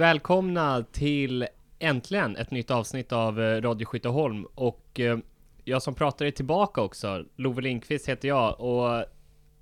[0.00, 1.46] Välkomna till
[1.78, 5.18] äntligen ett nytt avsnitt av eh, Radio Skytteholm och eh,
[5.64, 7.24] jag som pratar är tillbaka också.
[7.36, 9.04] Love Lindqvist heter jag och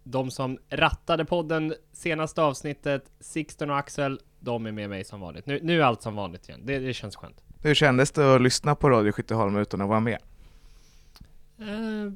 [0.05, 5.47] de som rattade podden senaste avsnittet, Sixten och Axel, de är med mig som vanligt.
[5.47, 6.61] Nu, nu är allt som vanligt igen.
[6.65, 7.43] Det, det känns skönt.
[7.63, 10.19] Hur kändes det att lyssna på Radio Skytteholm utan att vara med?
[11.61, 12.13] Uh,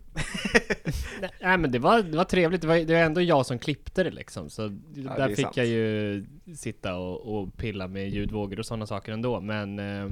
[1.41, 4.05] nej men det var, det var trevligt, det var, det var ändå jag som klippte
[4.05, 4.62] det liksom Så
[4.95, 5.56] Ja, där fick sant.
[5.56, 6.24] jag ju
[6.56, 10.10] sitta och, och pilla med ljudvågor och sådana saker ändå Men eh,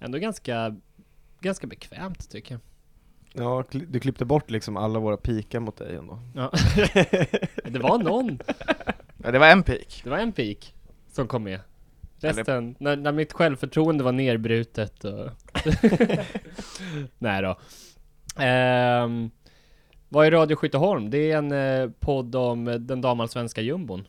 [0.00, 0.76] ändå ganska,
[1.40, 2.60] ganska bekvämt tycker jag
[3.32, 6.20] Ja, du klippte bort liksom alla våra pikar mot dig ändå.
[6.34, 6.52] ja.
[7.64, 8.38] Det var någon,
[9.24, 10.00] Ja, det var en pik.
[10.04, 10.74] det var en pik
[11.12, 11.60] som kom med
[12.20, 15.30] Resten, när, när mitt självförtroende var nerbrutet och
[17.18, 17.58] Nej då
[18.38, 19.30] Ehm,
[20.08, 21.10] Vad är Radio Skytteholm?
[21.10, 24.08] Det är en eh, podd om eh, den damallsvenska jumbon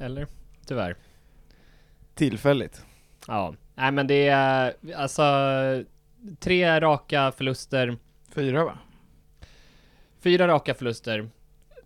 [0.00, 0.26] Eller?
[0.66, 0.96] Tyvärr
[2.14, 2.84] Tillfälligt.
[3.26, 5.22] Ja, nej men det är alltså
[6.38, 7.96] Tre raka förluster
[8.34, 8.78] Fyra va?
[10.20, 11.28] Fyra raka förluster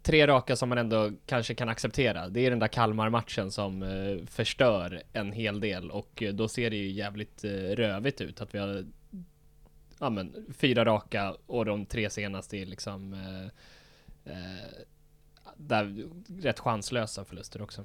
[0.03, 4.27] Tre raka som man ändå kanske kan acceptera Det är den där Kalmar-matchen som eh,
[4.27, 8.55] förstör en hel del och eh, då ser det ju jävligt eh, rövigt ut att
[8.55, 8.85] vi har
[10.01, 14.69] Ja men fyra raka och de tre senaste är liksom eh, eh,
[15.57, 16.09] där,
[16.43, 17.85] Rätt chanslösa förluster också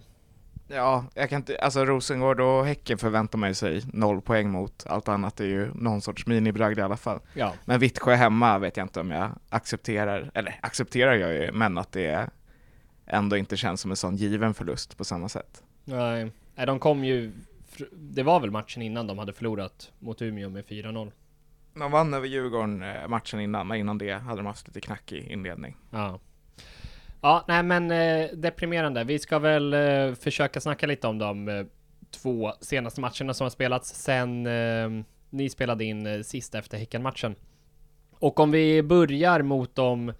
[0.68, 4.86] Ja, jag kan inte, alltså Rosengård och Häcken förväntar man sig noll poäng mot.
[4.88, 7.20] Allt annat är ju någon sorts minibragd i alla fall.
[7.34, 11.78] Ja, Men Vittsjö hemma vet jag inte om jag accepterar, eller accepterar jag ju, men
[11.78, 12.30] att det
[13.06, 15.64] ändå inte känns som en sån given förlust på samma sätt.
[16.56, 17.32] nej, de kom ju
[17.92, 21.12] Det var väl matchen innan de hade förlorat mot Umeå med 4-0
[21.74, 25.28] de vann över Djurgården eh, matchen innan, men innan det hade de haft lite knackig
[25.32, 25.78] inledning.
[25.90, 26.20] Ja.
[27.22, 29.04] Ja, nej men eh, deprimerande.
[29.04, 31.66] Vi ska väl eh, försöka snacka lite om de eh,
[32.12, 37.36] två senaste matcherna som har spelats sen eh, ni spelade in eh, sist efter Häcken-matchen.
[38.12, 40.14] Och om vi börjar mot de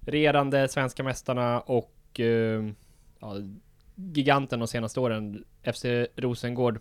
[0.00, 2.64] regerande svenska mästarna och eh,
[3.20, 3.36] ja,
[3.94, 5.44] giganten de senaste åren,
[5.74, 5.84] FC
[6.16, 6.80] Rosengård.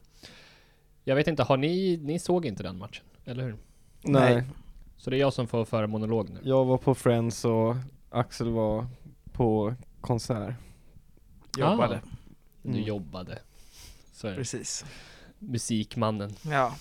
[1.04, 3.56] Jag vet inte, har ni, ni såg inte den matchen, eller hur?
[4.02, 4.36] Nej.
[4.36, 4.44] Nej.
[4.98, 6.40] Så det är jag som får föra monolog nu.
[6.44, 7.76] Jag var på Friends och
[8.10, 8.86] Axel var
[9.32, 10.56] på konsert.
[11.58, 11.96] Jobbade.
[11.96, 12.08] Ah,
[12.62, 12.82] du Mm.
[12.84, 13.40] jobbade.
[14.14, 14.38] Så är det.
[14.38, 14.86] Precis.
[15.40, 16.36] Musikmannen.
[16.50, 16.76] Ja.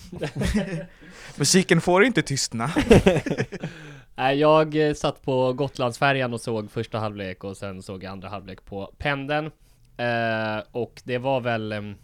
[1.37, 2.71] Musiken får inte tystna.
[4.15, 8.29] Nej, jag eh, satt på Gotlandsfärjan och såg första halvlek och sen såg jag andra
[8.29, 9.51] halvlek på pendeln.
[9.97, 11.71] Eh, och det var väl...
[11.71, 11.95] ehm,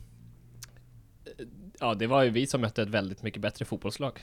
[1.79, 4.19] ja, det var ju vi som mötte ett väldigt mycket bättre fotbollslag.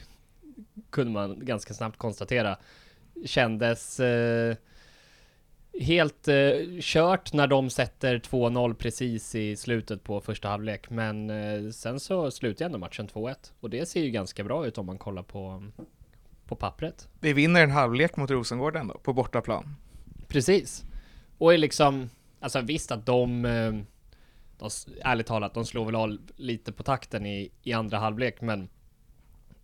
[0.90, 2.56] Kunde man ganska snabbt konstatera.
[3.24, 4.56] Kändes eh,
[5.80, 10.90] helt eh, kört när de sätter 2-0 precis i slutet på första halvlek.
[10.90, 13.34] Men eh, sen så slutade ändå matchen 2-1.
[13.60, 15.62] Och det ser ju ganska bra ut om man kollar på,
[16.46, 17.08] på pappret.
[17.20, 19.76] Vi vinner en halvlek mot Rosengård ändå, på bortaplan.
[20.28, 20.84] Precis.
[21.38, 23.72] Och är liksom, alltså visst att de, eh,
[24.58, 24.70] de
[25.04, 28.68] ärligt talat, de slår väl av lite på takten i, i andra halvlek, men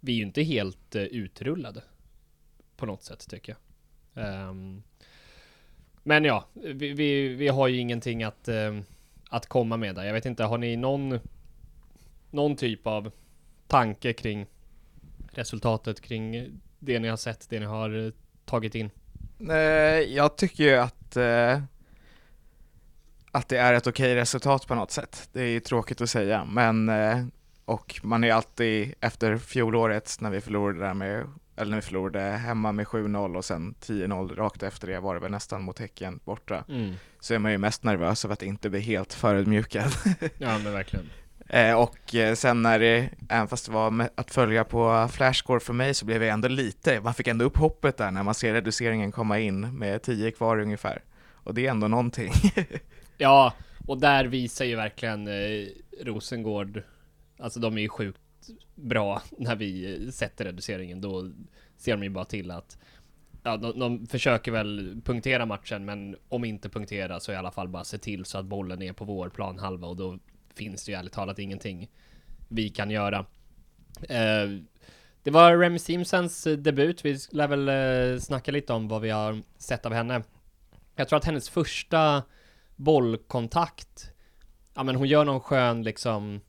[0.00, 1.82] vi är ju inte helt eh, utrullade
[2.76, 3.56] på något sätt tycker
[4.14, 4.48] jag.
[4.48, 4.82] Um,
[6.02, 8.84] men ja, vi, vi, vi har ju ingenting att, um,
[9.30, 10.04] att komma med där.
[10.04, 11.20] Jag vet inte, har ni någon,
[12.30, 13.10] någon typ av
[13.66, 14.46] tanke kring
[15.32, 18.12] resultatet, kring det ni har sett, det ni har eh,
[18.44, 18.90] tagit in?
[20.08, 21.62] Jag tycker ju att, eh,
[23.30, 25.28] att det är ett okej resultat på något sätt.
[25.32, 26.88] Det är ju tråkigt att säga, men
[27.68, 31.24] och man är alltid efter fjolåret när vi förlorade där med
[31.56, 35.20] eller när vi förlorade hemma med 7-0 och sen 10-0 rakt efter det var det
[35.20, 36.64] väl nästan mot Häcken borta.
[36.68, 36.94] Mm.
[37.20, 39.92] Så är man ju mest nervös över att inte bli helt förödmjukad.
[40.38, 41.10] Ja men verkligen.
[41.48, 45.72] Eh, och eh, sen när det, även fast det var att följa på flashscore för
[45.72, 48.52] mig så blev jag ändå lite, man fick ändå upp hoppet där när man ser
[48.52, 51.02] reduceringen komma in med 10 kvar ungefär.
[51.32, 52.32] Och det är ändå någonting.
[53.20, 53.52] Ja,
[53.86, 55.66] och där visar ju verkligen eh,
[56.04, 56.82] Rosengård,
[57.38, 58.20] alltså de är ju sjukt
[58.74, 61.00] bra när vi sätter reduceringen.
[61.00, 61.30] Då
[61.76, 62.78] ser de ju bara till att
[63.42, 67.68] Ja, de, de försöker väl punktera matchen, men om inte punktera så i alla fall
[67.68, 70.18] bara se till så att bollen är på vår planhalva och då
[70.54, 71.90] finns det ju ärligt talat ingenting
[72.48, 73.18] vi kan göra.
[74.08, 74.48] Eh,
[75.22, 77.04] det var Remy Simpsons eh, debut.
[77.04, 80.22] Vi lär väl eh, snacka lite om vad vi har sett av henne.
[80.96, 82.22] Jag tror att hennes första
[82.76, 84.10] bollkontakt,
[84.74, 86.40] ja men hon gör någon skön liksom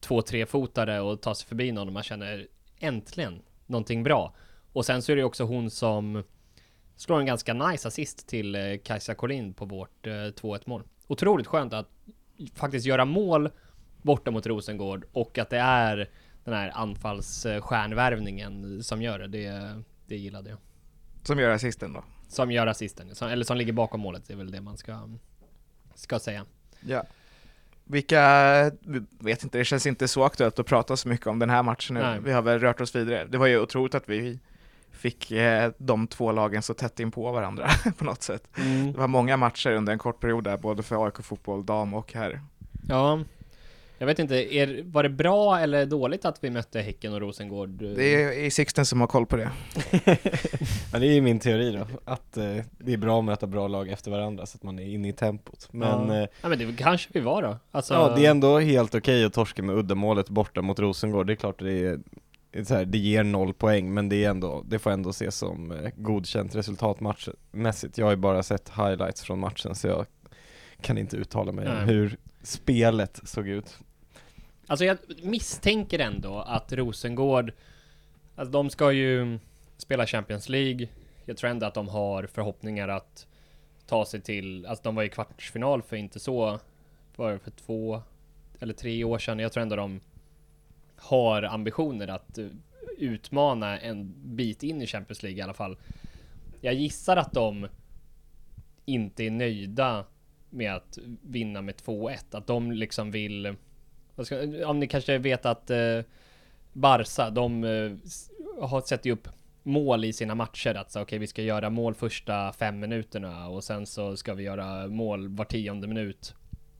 [0.00, 2.46] två, tre fotare och tar sig förbi någon och man känner
[2.78, 4.34] äntligen någonting bra.
[4.72, 6.24] Och sen så är det också hon som
[6.96, 10.82] slår en ganska nice assist till eh, Kajsa Collin på vårt eh, 2-1 mål.
[11.06, 11.88] Otroligt skönt att
[12.54, 13.50] faktiskt göra mål
[14.02, 16.10] borta mot Rosengård och att det är
[16.44, 19.26] den här anfallsstjärnvärvningen som gör det.
[19.26, 20.58] Det, det gillade jag.
[21.22, 22.04] Som gör assisten då.
[22.28, 25.08] Som gör assisten, som, eller som ligger bakom målet, det är väl det man ska,
[25.94, 26.46] ska säga.
[26.80, 27.04] Ja.
[27.90, 28.22] Vilka,
[29.18, 31.94] vet inte, det känns inte så aktuellt att prata så mycket om den här matchen
[31.94, 32.00] nu.
[32.00, 32.20] Nej.
[32.24, 33.24] Vi har väl rört oss vidare.
[33.24, 34.38] Det var ju otroligt att vi
[34.92, 38.48] fick eh, de två lagen så tätt in på varandra på något sätt.
[38.92, 42.12] Det var många matcher under en kort period där, både för AIK fotboll, dam och
[42.12, 42.40] herr.
[42.88, 43.20] Ja,
[44.00, 47.68] jag vet inte, är, var det bra eller dåligt att vi mötte Häcken och Rosengård?
[47.68, 49.50] Det är i Sixten som har koll på det.
[50.92, 53.68] Ja, det är ju min teori då, att eh, det är bra att möta bra
[53.68, 55.68] lag efter varandra så att man är inne i tempot.
[55.70, 56.22] Men ja.
[56.22, 57.56] eh, ja, men det kanske vi var då.
[57.70, 61.26] Alltså, ja, det är ändå helt okej att torska med uddamålet borta mot Rosengård.
[61.26, 62.00] Det är klart det är,
[62.64, 65.72] så här, det ger noll poäng, men det är ändå, det får ändå ses som
[65.72, 67.98] eh, godkänt resultatmatchmässigt.
[67.98, 70.06] Jag har ju bara sett highlights från matchen så jag
[70.80, 73.78] kan inte uttala mig om hur spelet såg ut.
[74.70, 77.52] Alltså jag misstänker ändå att Rosengård,
[78.34, 79.38] alltså de ska ju
[79.76, 80.88] spela Champions League.
[81.24, 83.26] Jag tror ändå att de har förhoppningar att
[83.86, 86.60] ta sig till, alltså de var i kvartsfinal för inte så,
[87.16, 88.02] var för två
[88.60, 89.38] eller tre år sedan.
[89.38, 90.00] Jag tror ändå de
[90.96, 92.46] har ambitioner att eh,
[92.98, 95.76] utmana en bit in i Champions League i alla fall.
[96.60, 97.68] Jag gissar att de
[98.84, 100.04] inte är nöjda
[100.50, 102.18] med att vinna med 2-1.
[102.30, 103.56] Att de liksom vill
[104.26, 106.00] ska, om ni kanske vet att eh,
[106.72, 107.92] Barca, de eh,
[108.68, 109.28] har sett upp
[109.62, 110.74] mål i sina matcher.
[110.74, 114.86] Att okej, vi ska göra mål första fem minuterna och sen så ska vi göra
[114.86, 116.34] mål var tionde minut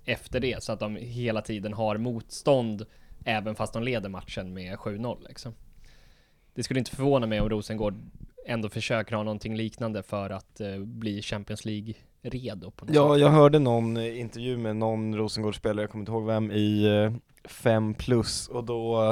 [0.05, 0.63] efter det.
[0.63, 2.87] Så att de hela tiden har motstånd
[3.25, 5.55] även fast de leder matchen med 7-0 liksom.
[6.55, 7.95] Det skulle inte förvåna mig om Rosengård
[8.47, 13.15] ändå försöker ha någonting liknande för att eh, bli Champions League redo på något Ja,
[13.15, 13.21] sätt.
[13.21, 17.13] jag hörde någon intervju med någon Rosengårdsspelare, jag kommer inte ihåg vem, i eh,
[17.45, 19.11] 5 plus och då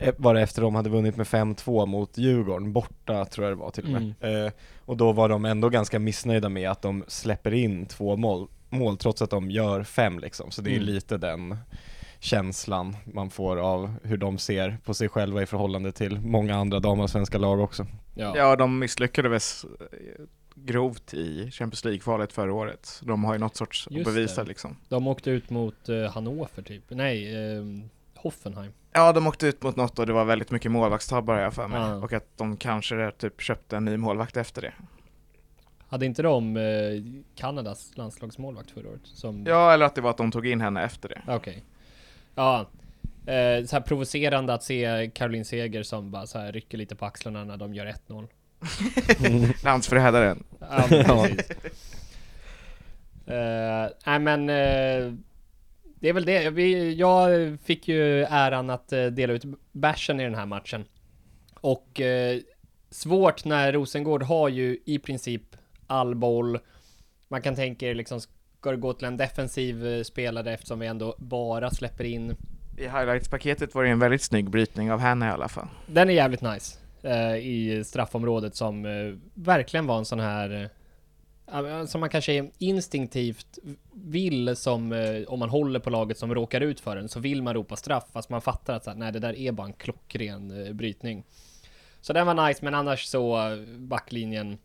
[0.00, 3.60] eh, var det efter de hade vunnit med 5-2 mot Djurgården, borta tror jag det
[3.60, 4.14] var till och med.
[4.46, 4.52] Eh,
[4.84, 8.96] och då var de ändå ganska missnöjda med att de släpper in två mål, mål
[8.96, 10.50] trots att de gör fem liksom.
[10.50, 10.86] Så det är Mm.
[10.86, 11.56] lite den
[12.18, 16.80] känslan man får av hur de ser på sig själva i förhållande till många andra
[16.80, 17.86] damallsvenska lag också.
[18.14, 18.32] Ja.
[18.36, 20.24] Ja, de misslyckades eh,
[20.64, 23.00] grovt i Champions League-kvalet förra året.
[23.04, 24.48] De har ju något sorts att Just bevisa det.
[24.48, 24.76] liksom.
[24.88, 26.84] De åkte ut mot uh, Hannover typ.
[26.88, 27.64] Nej, eh,
[28.14, 28.72] Hoffenheim.
[28.92, 31.68] Ja, de åkte ut mot något och det var väldigt mycket målvaktstabbar har jag för
[31.68, 31.80] mig.
[31.80, 31.94] Ja.
[31.96, 34.72] Och att de kanske typ köpte en ny målvakt efter det.
[35.88, 36.62] Hade inte de eh,
[37.34, 39.00] Kanadas landslagsmålvakt förra året?
[39.04, 39.44] Som...
[39.46, 41.22] Ja, eller att det var att de tog in henne efter det.
[41.28, 41.64] Okej.
[42.34, 42.66] Ja.
[43.26, 47.04] Eh, så här provocerande att se Caroline Seger som bara så här rycker lite på
[47.04, 48.28] axlarna när de gör 1-0.
[49.64, 50.44] Landsförrädaren.
[50.60, 51.50] Ja, precis.
[53.26, 55.12] Eh, Nej men eh,
[55.94, 56.50] Det är väl det.
[56.50, 57.30] Vi, jag
[57.64, 60.84] fick ju äran att eh, dela ut bärsen i den här matchen.
[61.60, 62.38] Och eh,
[62.90, 65.42] svårt när Rosengård har ju i princip
[65.86, 66.58] all boll.
[67.28, 71.14] Man kan tänka er liksom, ska det gå till en defensiv spelare eftersom vi ändå
[71.18, 72.36] bara släpper in.
[72.76, 75.68] I highlights-paketet var det en väldigt snygg brytning av henne i alla fall.
[75.86, 76.79] Den är jävligt nice.
[77.02, 80.70] Eh, I straffområdet som eh, verkligen var en sån här
[81.52, 83.58] eh, som man kanske instinktivt
[83.92, 87.42] vill som eh, om man håller på laget som råkar ut för den så vill
[87.42, 89.72] man ropa straff fast man fattar att så här, nej det där är bara en
[89.72, 91.24] klockren eh, brytning.
[92.00, 93.38] Så den var nice men annars så
[93.78, 94.58] backlinjen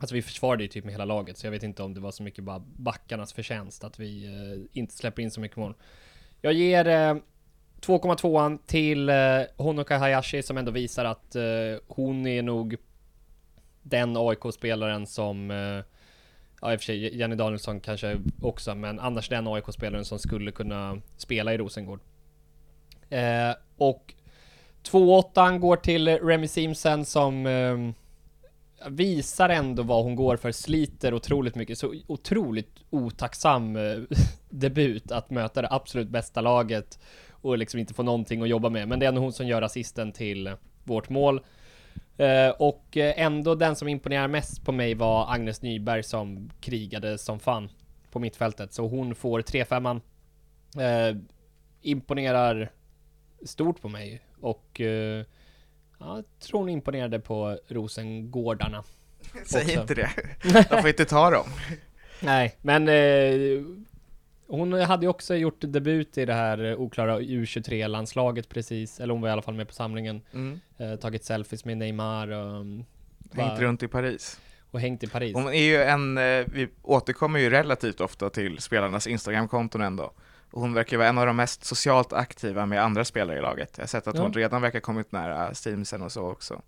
[0.00, 2.10] Alltså vi försvarade ju typ med hela laget så jag vet inte om det var
[2.10, 5.74] så mycket bara backarnas förtjänst att vi inte släpper in så mycket mål.
[6.40, 7.20] Jag ger
[7.82, 9.14] eh, 2,2 till eh,
[9.56, 11.42] Honoka Hayashi som ändå visar att eh,
[11.86, 12.76] hon är nog
[13.82, 15.84] den AIK-spelaren som eh,
[16.60, 20.50] Ja i och för sig Jenny Danielsson kanske också men annars den AIK-spelaren som skulle
[20.50, 22.00] kunna spela i Rosengård.
[23.10, 24.14] Eh, och
[24.82, 31.54] 2,8 går till Remy Simsen som eh, visar ändå vad hon går för, sliter otroligt
[31.54, 33.98] mycket, så otroligt otacksam eh,
[34.48, 36.98] debut att möta det absolut bästa laget
[37.40, 38.88] och liksom inte få någonting att jobba med.
[38.88, 40.54] Men det är ändå hon som gör assisten till
[40.84, 41.40] vårt mål.
[42.18, 47.18] Eh, och eh, ändå den som imponerar mest på mig var Agnes Nyberg som krigade
[47.18, 47.68] som fan
[48.10, 48.72] på mittfältet.
[48.72, 50.00] Så hon får 3-5
[50.80, 51.16] eh,
[51.82, 52.70] Imponerar
[53.44, 54.80] stort på mig och
[55.98, 58.84] ja, jag tror hon imponerade på Rosengårdarna.
[59.44, 59.80] Säg Också.
[59.80, 60.10] inte det.
[60.70, 61.46] De får inte ta dem.
[62.20, 62.88] Nej, men
[64.48, 69.20] hon hade ju också gjort debut i det här eh, oklara U23-landslaget precis, eller hon
[69.22, 70.20] var i alla fall med på samlingen.
[70.32, 70.60] Mm.
[70.78, 72.84] Eh, tagit selfies med Neymar och, um,
[73.32, 74.40] Hängt va- runt i Paris.
[74.70, 75.34] och hängt i Paris.
[75.34, 80.12] Hon är ju en, eh, vi återkommer ju relativt ofta till spelarnas Instagram-konton ändå.
[80.50, 83.70] Och hon verkar vara en av de mest socialt aktiva med andra spelare i laget.
[83.76, 84.22] Jag har sett att Ja.
[84.22, 86.62] hon redan verkar kommit nära teamsen och så också.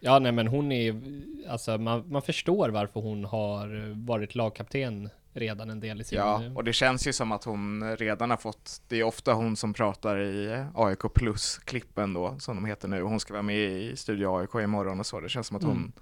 [0.00, 1.00] Ja, nej men hon är
[1.48, 6.18] alltså man, man förstår varför hon har varit lagkapten redan en del i sin...
[6.18, 9.56] Ja, och det känns ju som att hon redan har fått, det är ofta hon
[9.56, 13.02] som pratar i AIK plus-klippen då, som de heter nu.
[13.02, 15.20] Hon ska vara med i Studio AIK imorgon och så.
[15.20, 15.92] Det känns som att hon,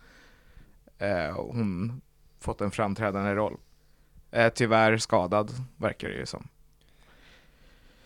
[0.99, 2.01] eh, hon
[2.41, 3.57] fått en framträdande roll.
[4.31, 6.49] Eh, tyvärr skadad, verkar det ju som.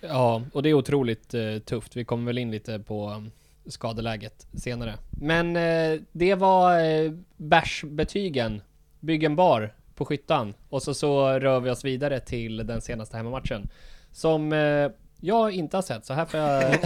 [0.01, 1.97] Ja, och det är otroligt eh, tufft.
[1.97, 3.31] Vi kommer väl in lite på um,
[3.67, 4.95] skadeläget senare.
[5.11, 8.63] Men eh, det var eh, bärsbetygen.
[9.01, 10.55] Bygg en bar på Skyttan.
[10.69, 13.69] Och så, så rör vi oss vidare till den senaste hemmamatchen.
[14.13, 16.79] Som eh, jag inte har sett, så här får jag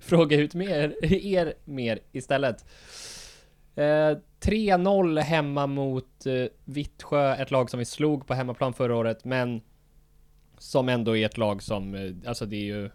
[0.00, 2.64] fråga ut mer, er mer istället.
[3.74, 9.24] Eh, 3-0 hemma mot eh, Vittsjö, ett lag som vi slog på hemmaplan förra året,
[9.24, 9.60] men
[10.58, 12.90] som ändå är ett lag som, eh, alltså det är ju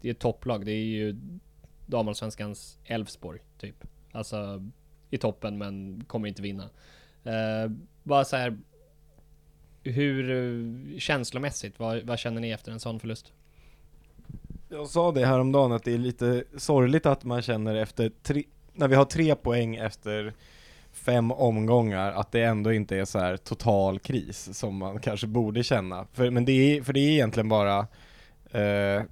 [0.00, 1.16] Det är ett topplag, det är ju
[1.86, 4.68] Damallsvenskans Elfsborg typ Alltså
[5.10, 6.70] I toppen men kommer inte vinna
[7.24, 7.70] eh,
[8.10, 8.58] bara så här
[9.82, 13.32] Hur eh, känslomässigt, vad, vad känner ni efter en sån förlust?
[14.68, 18.88] Jag sa det häromdagen att det är lite sorgligt att man känner efter tre, när
[18.88, 20.34] vi har tre poäng efter
[20.92, 25.62] fem omgångar, att det ändå inte är så här total kris som man kanske borde
[25.62, 26.06] känna.
[26.12, 27.78] För, men det är, för det är egentligen bara
[28.50, 29.02] eh,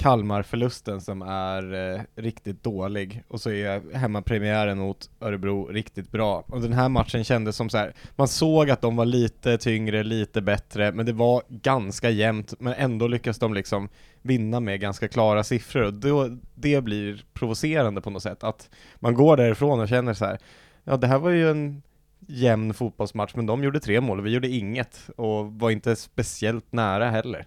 [0.00, 6.44] Kalmar-förlusten som är eh, riktigt dålig och så är hemmapremiären mot Örebro riktigt bra.
[6.46, 10.02] Och den här matchen kändes som så här, man såg att de var lite tyngre,
[10.02, 13.88] lite bättre, men det var ganska jämnt, men ändå lyckas de liksom
[14.22, 18.44] vinna med ganska klara siffror och då, det blir provocerande på något sätt.
[18.44, 20.38] Att man går därifrån och känner så här,
[20.84, 21.82] ja det här var ju en
[22.26, 26.72] jämn fotbollsmatch, men de gjorde tre mål och vi gjorde inget och var inte speciellt
[26.72, 27.46] nära heller.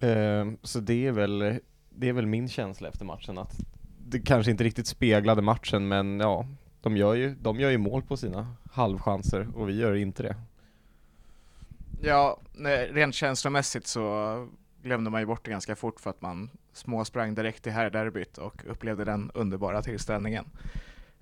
[0.00, 1.60] Eh, så det är väl,
[1.90, 3.56] det är väl min känsla efter matchen att
[4.06, 6.46] det kanske inte riktigt speglade matchen, men ja,
[6.80, 10.36] de gör ju, de gör ju mål på sina halvchanser och vi gör inte det.
[12.02, 14.48] Ja, nej, rent känslomässigt så
[14.82, 18.62] glömde man ju bort det ganska fort för att man småsprang direkt till herrderbyt och
[18.66, 20.44] upplevde den underbara tillställningen.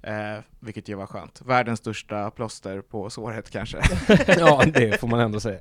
[0.02, 1.42] Eh, vilket ju var skönt.
[1.42, 3.82] Världens största plåster på såret kanske.
[4.26, 5.60] ja, det får man ändå säga.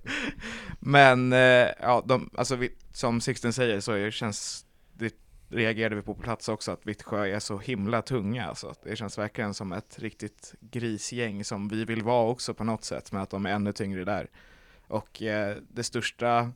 [0.80, 5.14] Men eh, ja, de, alltså vi, som Sixten säger så känns det
[5.50, 8.74] reagerade vi på på plats också att Vittsjö är så himla tunga alltså.
[8.84, 13.12] Det känns verkligen som ett riktigt grisgäng som vi vill vara också på något sätt,
[13.12, 14.30] men att de är ännu tyngre där.
[14.88, 16.52] Och eh, det största,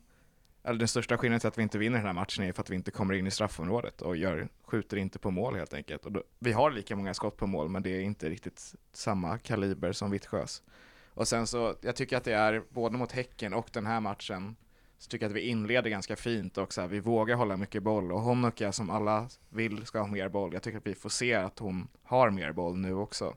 [0.66, 2.70] eller den största skillnaden till att vi inte vinner den här matchen är för att
[2.70, 6.06] vi inte kommer in i straffområdet och gör, skjuter inte på mål helt enkelt.
[6.06, 9.38] Och då, vi har lika många skott på mål, men det är inte riktigt samma
[9.38, 10.62] kaliber som Vittsjös.
[11.08, 14.56] Och sen så, jag tycker att det är både mot Häcken och den här matchen
[14.98, 17.82] så tycker jag att vi inleder ganska fint och så här, vi vågar hålla mycket
[17.82, 20.52] boll och Honoka som alla vill ska ha mer boll.
[20.52, 23.34] Jag tycker att vi får se att hon har mer boll nu också,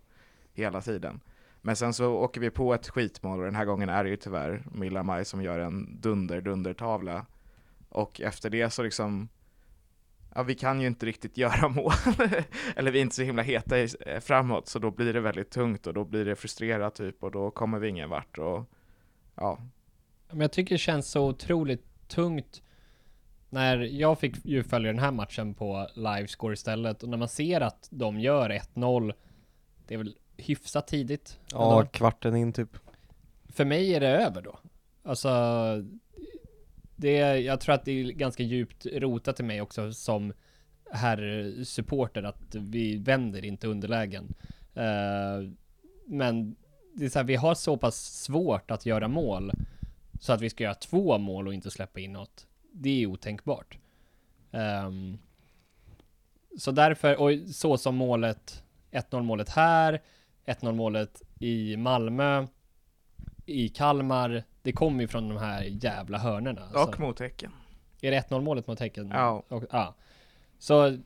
[0.54, 1.20] hela tiden.
[1.62, 4.16] Men sen så åker vi på ett skitmål och den här gången är det ju
[4.16, 7.26] tyvärr Milla Maj som gör en dunder-dunder-tavla.
[7.90, 9.30] Och efter det så liksom,
[10.36, 11.94] ja vi kan ju inte riktigt göra mål.
[12.76, 15.88] Eller vi är inte så himla heta eh, framåt så då blir det väldigt tungt
[15.88, 18.66] och då blir det frustrerat typ och då kommer vi ingen vart och
[19.36, 19.60] ja,
[20.30, 22.62] Men jag tycker det känns så otroligt tungt
[23.50, 27.62] när jag fick ju följa den här matchen på livescore istället och när man ser
[27.62, 29.14] att de gör 1-0
[29.88, 32.70] Det är väl hyfsat tidigt Ja, kvarten in typ.
[33.50, 34.60] För mig är det över då
[35.04, 35.30] Alltså
[36.96, 40.34] det, Jag tror att det är ganska djupt rotat i mig också som
[40.92, 44.36] herr supporter att vi vänder inte underlägen
[44.74, 45.50] Eh,
[46.06, 46.56] Men
[46.94, 49.52] det är så här, vi har så pass svårt att göra mål
[50.20, 52.48] så att vi ska göra två mål och inte släppa in något.
[52.72, 53.78] Det är otänkbart.
[54.52, 55.18] Ehm,
[56.58, 60.02] så därför, och så som målet, 1-0 målet här,
[60.50, 62.48] 1-0 målet i Malmö,
[63.46, 66.70] i Kalmar, det kommer ju från de här jävla hörnerna.
[66.74, 67.52] och Alltså, mot Häcken.
[68.02, 69.10] är det 1-0 målet mot Häcken?
[69.14, 69.44] Ja.
[69.48, 69.96] Och, ja.
[70.60, 70.98] Så,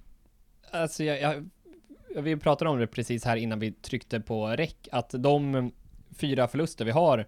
[0.72, 5.10] alltså jag, jag, vi pratade om det precis här innan vi tryckte på räck, att
[5.18, 5.72] de
[6.16, 7.28] fyra förluster vi har,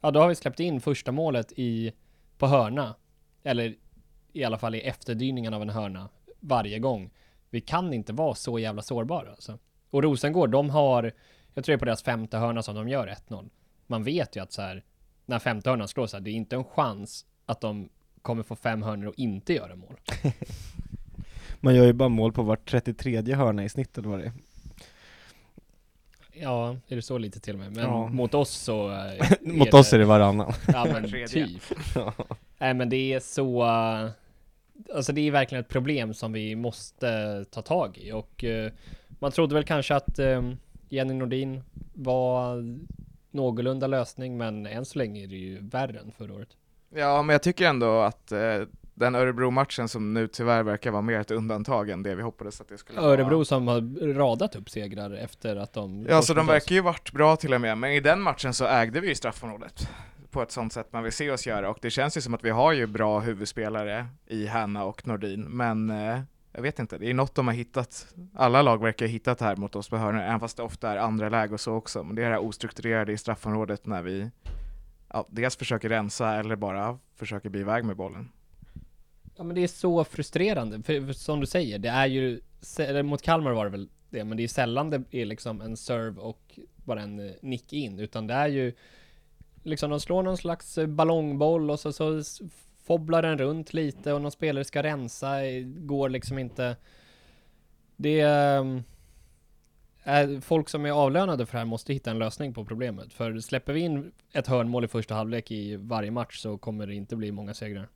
[0.00, 1.92] ja då har vi släppt in första målet i,
[2.38, 2.94] på hörna,
[3.42, 3.74] eller
[4.32, 6.08] i alla fall i efterdyningen av en hörna,
[6.40, 7.10] varje gång.
[7.50, 9.58] Vi kan inte vara så jävla sårbara alltså.
[9.90, 11.12] Och Rosengård, de har,
[11.54, 13.48] jag tror det är på deras femte hörna som de gör 1-0.
[13.86, 14.84] Man vet ju att så här,
[15.26, 17.88] när femte hörnan slås så här, det är inte en chans att de
[18.22, 19.96] kommer få fem hörnor och inte göra mål.
[21.60, 24.32] Man gör ju bara mål på vart 33 hörna i snitt eller vad det är.
[26.32, 27.72] Ja, är det så lite till och med?
[27.76, 28.06] Men Ja.
[28.08, 28.90] mot oss så...
[28.90, 30.52] eh, Mot oss är det varannan.
[30.72, 31.62] Ja men typ.
[32.58, 33.62] Nej men det är så...
[34.94, 38.72] Alltså det är verkligen ett problem som vi måste ta tag i och eh,
[39.08, 40.42] man trodde väl kanske att eh,
[40.92, 41.62] Jenny Nordin
[41.94, 42.64] var
[43.30, 46.48] någorlunda lösning men än så länge är det ju värre än förra året.
[46.94, 48.38] Ja, men jag tycker ändå att eh,
[48.94, 52.68] den Örebro-matchen som nu tyvärr verkar vara mer ett undantag än det vi hoppades att
[52.68, 53.12] det skulle vara.
[53.12, 56.06] Örebro som har radat upp segrar efter att de...
[56.08, 58.66] Ja, så de verkar ju varit bra till och med, men i den matchen så
[58.66, 59.88] ägde vi ju straffområdet
[60.30, 62.44] på ett sånt sätt man vill se oss göra och det känns ju som att
[62.44, 66.20] vi har ju bra huvudspelare i Hanna och Nordin, men eh,
[66.52, 68.14] jag vet inte, det är något de har hittat.
[68.34, 70.96] Alla lag verkar ha hittat här mot oss på hörnor, även fast det ofta är
[70.96, 74.30] andra läge och så också, men det är det här ostrukturerade i straffområdet när vi
[75.08, 78.28] ja, dels försöker rensa eller bara försöker bli iväg med bollen.
[79.36, 82.40] Ja men det är så frustrerande, för, för som du säger, det är ju,
[82.78, 85.76] eller mot Kalmar var det väl det, men det är sällan det är liksom en
[85.76, 88.72] serve och bara en eh, nick in, utan det är ju
[89.62, 92.22] liksom de slår någon slags eh, ballongboll och så, så
[92.84, 96.76] fobblar den runt lite och någon spelare ska rensa, eh, går liksom inte.
[97.96, 98.82] Det ehm,
[100.02, 103.12] är folk som är avlönade för det här måste hitta en lösning på problemet.
[103.12, 106.94] För släpper vi in ett hörnmål i första halvlek i varje match så kommer det
[106.94, 107.88] inte bli många segrar.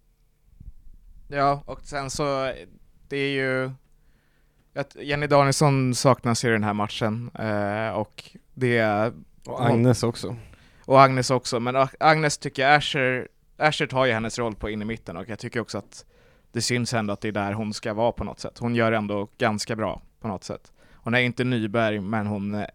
[1.28, 2.52] Ja, och sen så,
[3.08, 3.70] det är ju
[4.74, 9.12] att Jenny Danielsson saknas i den här matchen eh, och det
[9.46, 10.36] Och Agnes också.
[10.84, 14.82] och Agnes också, men Agnes tycker jag Asher, Asher tar ju hennes roll på in
[14.82, 16.04] i mitten och jag tycker också att
[16.52, 18.58] det syns ändå att det är där hon ska vara på något sätt.
[18.58, 20.72] Hon gör ändå ganska bra på något sätt.
[20.92, 22.66] Hon är inte Nyberg, men hon eh,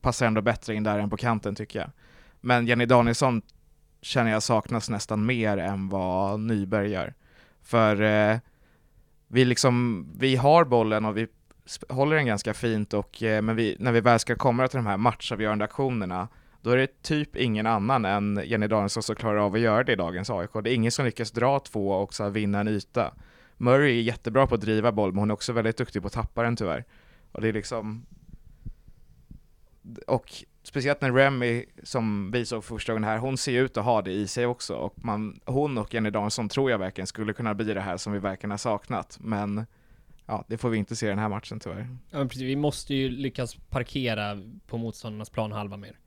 [0.00, 1.90] passar ändå bättre in där än på kanten tycker jag.
[2.40, 3.42] Men Jenny Danielsson
[4.02, 7.14] känner jag saknas nästan mer än vad Nyberg gör.
[7.62, 8.38] För eh,
[9.28, 11.26] vi liksom, vi har bollen och vi
[11.88, 14.86] håller den ganska fint och eh, men vi, när vi väl ska komma till de
[14.86, 16.28] här matchavgörande aktionerna
[16.64, 19.92] då är det typ ingen annan än Jenny Danielsson som klarar av att göra det
[19.92, 20.50] i dagens AIK.
[20.64, 23.14] Det är ingen som lyckas dra två och så vinna en yta.
[23.56, 26.12] Murray är jättebra på att driva boll, men hon är också väldigt duktig på att
[26.12, 26.84] tappa den tyvärr.
[27.32, 28.06] Och det är liksom...
[30.06, 34.02] Och speciellt när Remy, som vi såg första gången här, hon ser ut att ha
[34.02, 34.74] det i sig också.
[34.74, 38.12] Och man, hon och Jenny Danielsson tror jag verkligen skulle kunna bli det här som
[38.12, 39.18] vi verkligen har saknat.
[39.20, 39.66] Men
[40.26, 41.88] ja, det får vi inte se i den här matchen tyvärr.
[42.10, 42.42] Ja, precis.
[42.42, 45.98] Vi måste ju lyckas parkera på motståndarnas planhalva mer.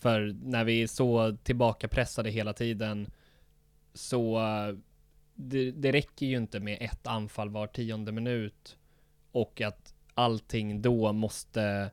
[0.00, 3.10] För när vi är så tillbakapressade hela tiden
[3.94, 4.40] så
[5.34, 8.76] det, det räcker ju inte med ett anfall var tionde minut
[9.32, 11.90] och att allting då måste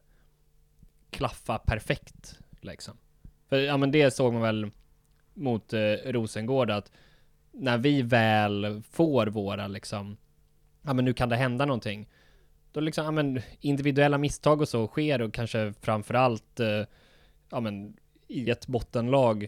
[1.10, 2.98] klaffa perfekt liksom.
[3.50, 4.72] För ja men det såg man väl
[5.34, 6.92] mot eh, Rosengård att
[7.52, 10.18] när vi väl får våra liksom,
[10.82, 12.10] ja men nu kan det hända någonting.
[12.72, 16.84] Då liksom, ja men individuella misstag och så sker och kanske framförallt eh,
[17.50, 19.48] ja men i ett bottenlag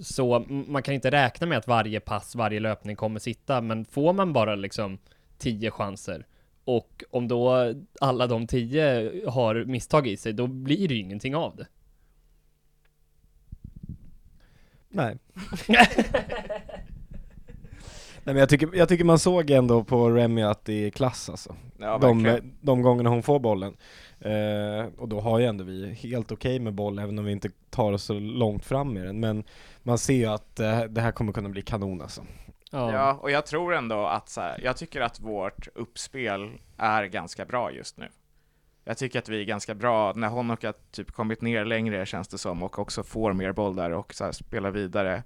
[0.00, 4.12] så man kan inte räkna med att varje pass, varje löpning kommer sitta, men får
[4.12, 4.98] man bara liksom
[5.38, 6.26] tio chanser
[6.64, 11.36] och om då alla de tio har misstag i sig, då blir det ju ingenting
[11.36, 11.66] av det.
[14.88, 15.18] Nej.
[18.24, 21.30] Nej men jag tycker, jag tycker man såg ändå på Remy att det är klass
[21.30, 21.56] alltså.
[21.78, 23.76] Ja, de, de gångerna hon får bollen.
[24.20, 27.32] Eh, och då har ju ändå vi helt okej okay med boll, även om vi
[27.32, 29.20] inte tar oss så långt fram med den.
[29.20, 29.44] Men
[29.82, 32.22] man ser ju att eh, det här kommer kunna bli kanon alltså.
[32.70, 32.92] Ja.
[32.92, 37.44] ja, och jag tror ändå att så här, jag tycker att vårt uppspel är ganska
[37.44, 38.08] bra just nu.
[38.84, 42.28] Jag tycker att vi är ganska bra, när Honok har typ kommit ner längre känns
[42.28, 45.22] det som och också får mer boll där och så här, spelar vidare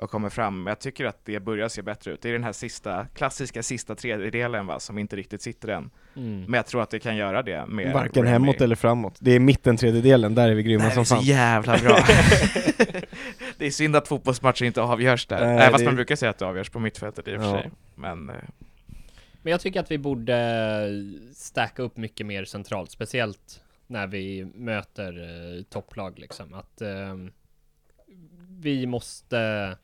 [0.00, 0.66] och kommer fram.
[0.66, 2.22] Jag tycker att det börjar se bättre ut.
[2.22, 5.90] Det är den här sista, klassiska sista tredjedelen va, som inte riktigt sitter än.
[6.16, 6.44] Mm.
[6.44, 8.32] Men jag tror att det kan göra det med Varken Remy.
[8.32, 9.18] hemåt eller framåt.
[9.20, 11.18] Det är mitten tredjedelen, där är vi grymma som fan.
[11.18, 11.98] Det är så jävla bra.
[13.58, 15.40] det är synd att fotbollsmatcher inte avgörs där.
[15.40, 15.84] Nej, Även fast det...
[15.84, 17.62] man brukar säga att det avgörs på mittfältet i och för ja.
[17.62, 17.70] sig.
[17.94, 18.36] Men, eh...
[19.42, 20.88] Men jag tycker att vi borde
[21.34, 26.54] stacka upp mycket mer centralt, speciellt när vi möter eh, topplag liksom.
[26.54, 27.16] Att eh,
[28.60, 29.76] vi måste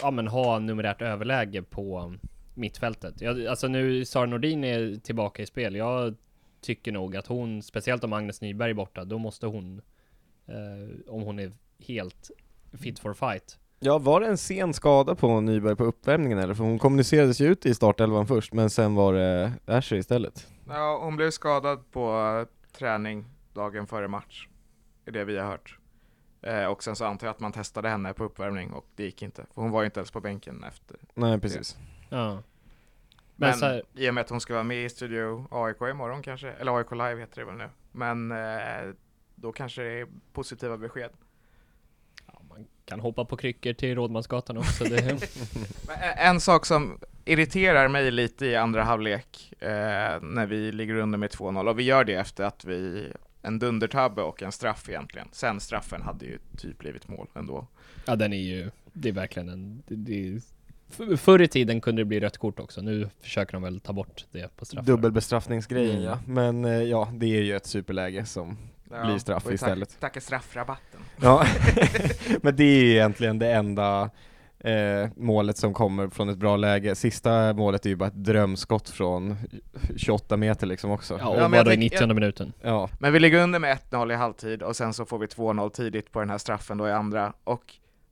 [0.00, 2.14] ja, men ha numerärt överläge på
[2.54, 3.20] mittfältet.
[3.20, 5.76] Jag, alltså nu Sara Nordin är tillbaka i spel.
[5.76, 6.14] Jag
[6.60, 9.80] tycker nog att hon, speciellt om Agnes Nyberg är borta, då måste hon,
[10.46, 12.30] eh, om hon är helt
[12.72, 13.58] fit for fight.
[13.80, 16.54] Ja, var det en sen skada på Nyberg på uppvärmningen eller?
[16.54, 20.46] För hon kommunicerades ju ut i startelvan först, men sen var det Asher istället.
[20.68, 22.46] Ja, hon blev skadad på
[22.78, 23.24] träning
[23.54, 24.48] dagen före match.
[25.04, 25.78] Är det vi har hört.
[26.46, 29.22] Eh, och sen så antar jag att man testade henne på uppvärmning och det gick
[29.22, 29.46] inte.
[29.54, 31.76] För hon var ju inte ens på bänken efter Nej, precis.
[32.08, 32.42] Ja.
[33.38, 33.82] Men, Men här...
[33.94, 36.90] i och med att hon ska vara med i Studio AIK imorgon kanske, eller AIK
[36.90, 37.68] Live heter det väl nu.
[37.92, 38.94] Men eh,
[39.34, 41.10] då kanske det är positiva besked.
[42.26, 44.84] Ja, man, kan hoppa på kryckor till Rådmansgatan också.
[44.84, 45.02] Det,
[45.86, 49.68] Men ä- En sak som irriterar mig lite i andra halvlek eh,
[50.22, 53.12] när vi ligger under med 2-0 och vi gör det efter att vi
[53.46, 55.28] en dundertabbe och en straff egentligen.
[55.32, 57.66] Sen straffen hade ju typ blivit mål ändå.
[58.06, 62.00] ja, den är ju, det är verkligen en, det, det är, förr i tiden kunde
[62.00, 62.80] det bli rött kort också.
[62.80, 64.86] Nu försöker de väl ta bort det på straffar.
[64.86, 66.02] Dubbelbestraffningsgrejen Mm.
[66.04, 70.00] ja, men eh, ja, det är ju ett superläge som Blir straff tack- istället.
[70.00, 71.00] Tacka straffrabatten.
[71.22, 71.46] Ja,
[72.42, 74.10] men det är ju egentligen det enda
[74.60, 76.94] eh, målet som kommer från ett bra läge.
[76.94, 79.36] Sista målet är ju bara ett drömskott från
[79.96, 81.18] 28 meter liksom också.
[81.20, 82.52] Ja, och Ja, jag då i tänk- 90 minuten.
[82.62, 85.70] Ja, Men vi ligger under med 1-0 i halvtid och sen så får vi 2-0
[85.70, 87.62] tidigt på den här straffen då i andra och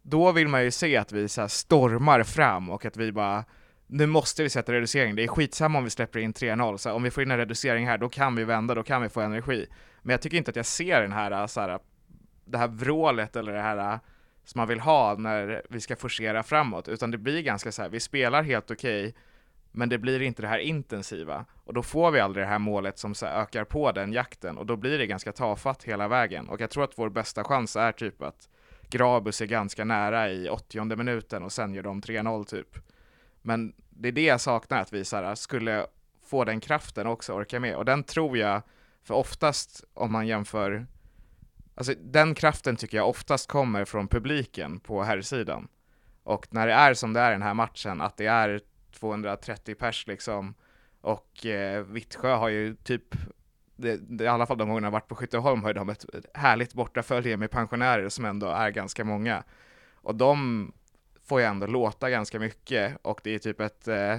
[0.03, 3.45] då vill man ju se att vi så här stormar fram och att vi bara
[3.87, 7.03] nu måste vi sätta reducering, det är skitsamma om vi släpper in 3-0, så om
[7.03, 9.67] vi får in en reducering här, då kan vi vända, då kan vi få energi.
[10.03, 11.79] Men jag tycker inte att jag ser den här, så här
[12.45, 13.99] det här vrålet eller det här
[14.45, 17.89] som man vill ha när vi ska forcera framåt, utan det blir ganska så här,
[17.89, 19.15] vi spelar helt okej,
[19.73, 21.45] men det blir inte det här intensiva.
[21.65, 24.59] Och då får vi aldrig det här målet som så här ökar på den jakten,
[24.59, 26.49] och då blir det ganska tafatt hela vägen.
[26.49, 28.49] Och jag tror att vår bästa chans är typ att
[28.89, 32.79] Grabus är ganska nära i 80 minuten och sen gör de 3-0 typ.
[33.43, 35.87] Men det är det jag saknar, att vi så här, skulle
[36.27, 37.77] få den kraften också, orka med.
[37.77, 38.63] Och den tror jag,
[39.03, 40.87] för oftast om man jämför,
[41.75, 45.69] alltså den kraften tycker jag oftast kommer från publiken på herrsidan.
[46.23, 48.61] Och när det är som det är i den här matchen, att det är
[48.93, 50.55] 230 pers liksom,
[51.01, 53.15] och eh, Vittsjö har ju typ,
[53.77, 56.07] det, det, i alla fall de gångerna jag varit på Skytteholm har ju de ett
[56.35, 59.45] härligt bortafölje med pensionärer som ändå är ganska många.
[59.95, 60.73] Och de
[61.25, 64.19] får ju ändå låta ganska mycket och det är typ ett eh,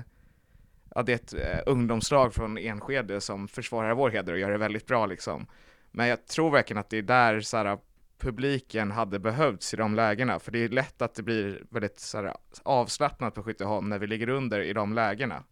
[0.96, 4.58] Ja, det är ett eh, ungdomslag från Enskede som försvarar vår heder och gör det
[4.58, 5.48] väldigt bra liksom.
[5.98, 7.78] Men jag tror verkligen att det är där så här,
[8.18, 12.18] publiken hade behövts i de lägena, för det är lätt att det blir väldigt så
[12.18, 15.44] här, avslappnat på Skytteholm när vi ligger under i de lägena.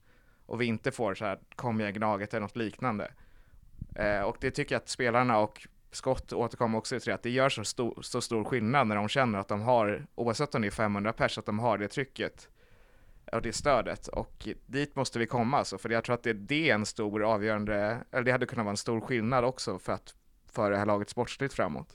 [0.45, 3.11] Och vi inte får så här, kom igen Gnaget eller något liknande.
[3.95, 7.49] Eh, och det tycker jag att spelarna och Scott återkommer också till att det gör
[7.49, 10.71] så stor, så stor skillnad när de känner att de har, oavsett om det är
[10.71, 12.49] 500 pers, att de har det trycket
[13.31, 14.07] och det stödet.
[14.07, 17.23] Och dit måste vi komma alltså, för jag tror att det, det är en stor
[17.23, 20.15] avgörande, eller det hade kunnat vara en stor skillnad också för att
[20.53, 21.87] föra det här laget sportsligt framåt.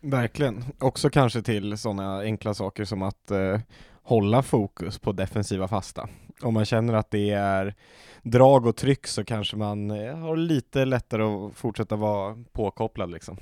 [0.00, 0.64] verkligen.
[0.78, 3.60] Också kanske till sådana enkla saker som att eh,
[4.02, 6.08] hålla fokus på defensiva fasta.
[6.42, 7.74] Om man känner att det är
[8.22, 13.38] drag och tryck så kanske man eh, har lite lättare att fortsätta vara påkopplad liksom.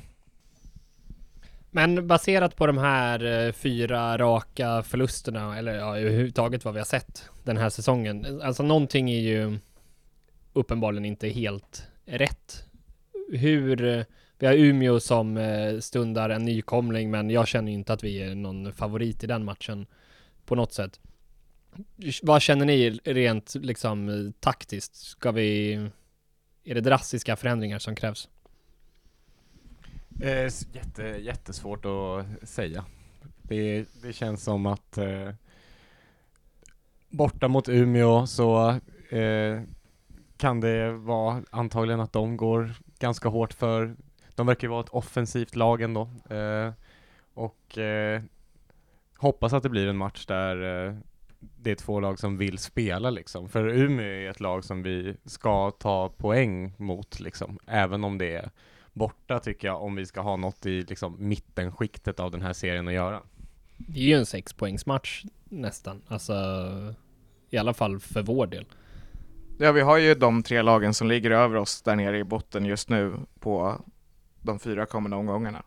[1.70, 6.84] Men baserat på de här eh, fyra raka förlusterna, eller ja, överhuvudtaget vad vi har
[6.84, 8.40] sett den här säsongen.
[8.42, 9.58] Alltså någonting är ju
[10.52, 12.64] uppenbarligen inte helt rätt.
[13.32, 14.04] Hur, eh,
[14.38, 18.22] vi har Umeå som eh, stundar en nykomling, men jag känner ju inte att vi
[18.22, 19.86] är någon favorit i den matchen
[20.44, 21.00] på något sätt.
[22.22, 24.96] Vad känner ni rent liksom taktiskt?
[24.96, 25.72] Ska vi,
[26.64, 28.28] är det drastiska förändringar som krävs?
[30.20, 32.84] Eh, jätte, jättesvårt att säga.
[33.42, 35.30] Det, det känns som att eh,
[37.08, 38.68] borta mot Umeå så
[39.10, 39.62] eh,
[40.36, 43.96] kan det vara antagligen att de går ganska hårt för,
[44.38, 46.10] de verkar ju vara ett offensivt lag ändå.
[46.30, 46.72] Eh,
[47.34, 48.22] och eh,
[49.16, 50.94] hoppas att det blir en match där eh,
[51.38, 53.48] det är två lag som vill spela liksom.
[53.48, 58.34] För Umeå är ett lag som vi ska ta poäng mot liksom, även om det
[58.34, 58.50] är
[58.92, 62.88] borta tycker jag om vi ska ha något i liksom mittenskiktet av den här serien
[62.88, 63.22] att göra.
[63.76, 66.34] Det är ju en sexpoängsmatch nästan, alltså
[67.50, 68.66] i alla fall för vår del.
[69.58, 72.64] Ja, vi har ju de tre lagen som ligger över oss där nere i botten
[72.64, 73.80] just nu på
[74.48, 75.62] de fyra kommande omgångarna.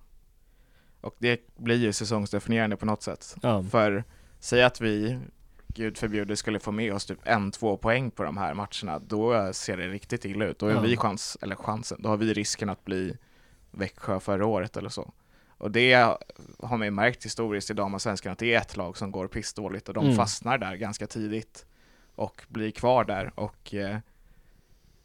[1.02, 3.36] Och det blir ju säsongsdefinierande på något sätt.
[3.42, 3.64] Ja.
[3.64, 4.04] För
[4.40, 5.20] säg att vi,
[5.68, 9.54] gud förbjude, skulle få med oss typ en, två poäng på de här matcherna, då
[9.54, 10.60] ser det riktigt illa ut.
[10.60, 10.80] Då har Ja.
[10.82, 13.18] vi chans, eller chansen, då har vi risken att bli
[13.72, 15.14] Växjö förra året eller så.
[15.58, 15.94] Och det
[16.60, 19.88] har man ju märkt historiskt i damallsvenskan att det är ett lag som går pissdåligt
[19.88, 20.16] och de Mm.
[20.18, 21.66] fastnar där ganska tidigt
[22.16, 23.98] och blir kvar där och eh,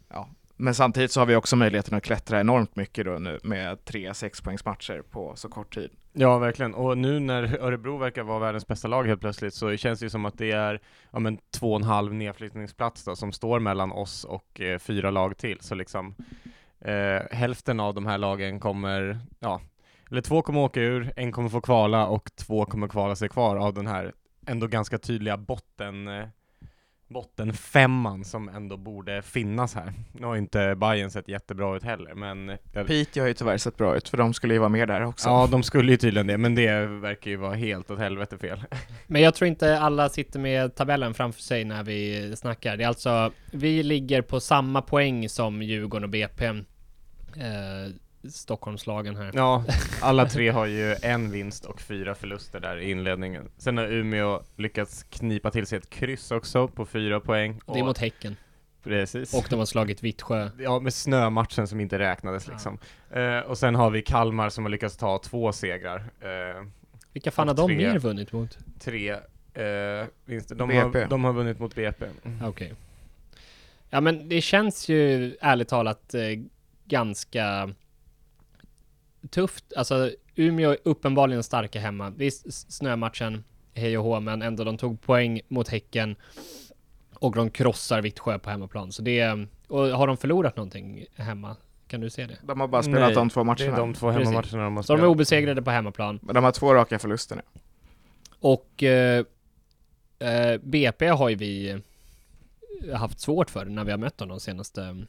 [0.09, 3.85] ja, men samtidigt så har vi också möjligheten att klättra enormt mycket då nu med
[3.85, 5.91] tre sexpoängsmatcher på så kort tid.
[6.13, 6.75] Ja, verkligen.
[6.75, 10.11] Och nu när Örebro verkar vara världens bästa lag helt plötsligt så känns det ju
[10.11, 13.93] som att det är ja, men, två och en halv nedflyttningsplats då, som står mellan
[13.93, 15.59] oss och eh, fyra lag till.
[15.61, 16.15] Så liksom
[16.81, 19.61] eh, hälften av de här lagen kommer, ja,
[20.11, 23.57] eller två kommer åka ur, en kommer få kvala och två kommer kvala sig kvar
[23.57, 24.13] av den här
[24.47, 26.27] ändå ganska tydliga botten, eh,
[27.09, 29.93] bottenfemman som ändå borde finnas här.
[30.13, 33.77] Nu har inte Bayern sett jättebra ut heller, men jag, Piteå har ju tyvärr sett
[33.77, 35.29] bra ut, för de skulle ju vara med där också.
[35.29, 38.65] ja, de skulle ju tydligen det, men det verkar ju vara helt åt helvete fel.
[39.07, 42.77] Men jag tror inte alla sitter med tabellen framför sig när vi snackar.
[42.77, 46.47] Det är alltså, vi ligger på samma poäng som Djurgården och BP.
[46.47, 46.55] Eh,
[48.31, 49.31] Stockholmslagen här.
[49.35, 49.65] Ja,
[50.03, 53.49] alla tre har ju en vinst och fyra förluster där i inledningen.
[53.59, 57.61] Sen har Umeå lyckats knipa till sig ett kryss också på fyra poäng.
[57.67, 58.37] Det är mot Häcken.
[58.83, 59.35] Precis.
[59.35, 60.51] Och de har slagit Vittsjö.
[60.59, 62.53] Ja, med snömatchen som inte räknades Ja.
[62.53, 62.79] liksom.
[63.11, 65.99] Eh, och sen har vi Kalmar som har lyckats ta två segrar.
[66.21, 66.67] Eh,
[67.13, 67.77] Vilka fan har de tre.
[67.77, 68.59] mer vunnit mot?
[68.81, 69.11] tre
[69.55, 70.55] eh, vinster.
[70.55, 70.81] De BP.
[71.01, 72.07] har, de har vunnit mot BP.
[72.43, 72.75] Okej.
[73.91, 76.23] Ja men det känns ju ärligt talat eh,
[76.85, 77.71] ganska
[79.31, 79.73] tufft.
[79.77, 82.11] Alltså Umeå är uppenbarligen starka hemma.
[82.11, 86.17] Visst, snömatchen, hej och hå, men ändå de tog poäng mot Häcken
[87.15, 88.93] och de krossar Vittsjö på hemmaplan.
[88.93, 91.57] Så det, och har de förlorat någonting hemma?
[91.89, 92.39] Kan du se det?
[92.43, 93.77] De har bara spelat Nej, de två Det matcherna.
[93.77, 94.29] är de två Precis.
[94.29, 95.11] hemmamatcherna de har Så de är spelat.
[95.11, 96.19] obesegrade på hemmaplan.
[96.23, 97.43] Men de har två raka förluster nu.
[98.41, 99.25] Och eh,
[100.19, 101.71] eh, BP har ju vi
[102.89, 105.07] eh, haft svårt för när vi har mött dem de senaste mm,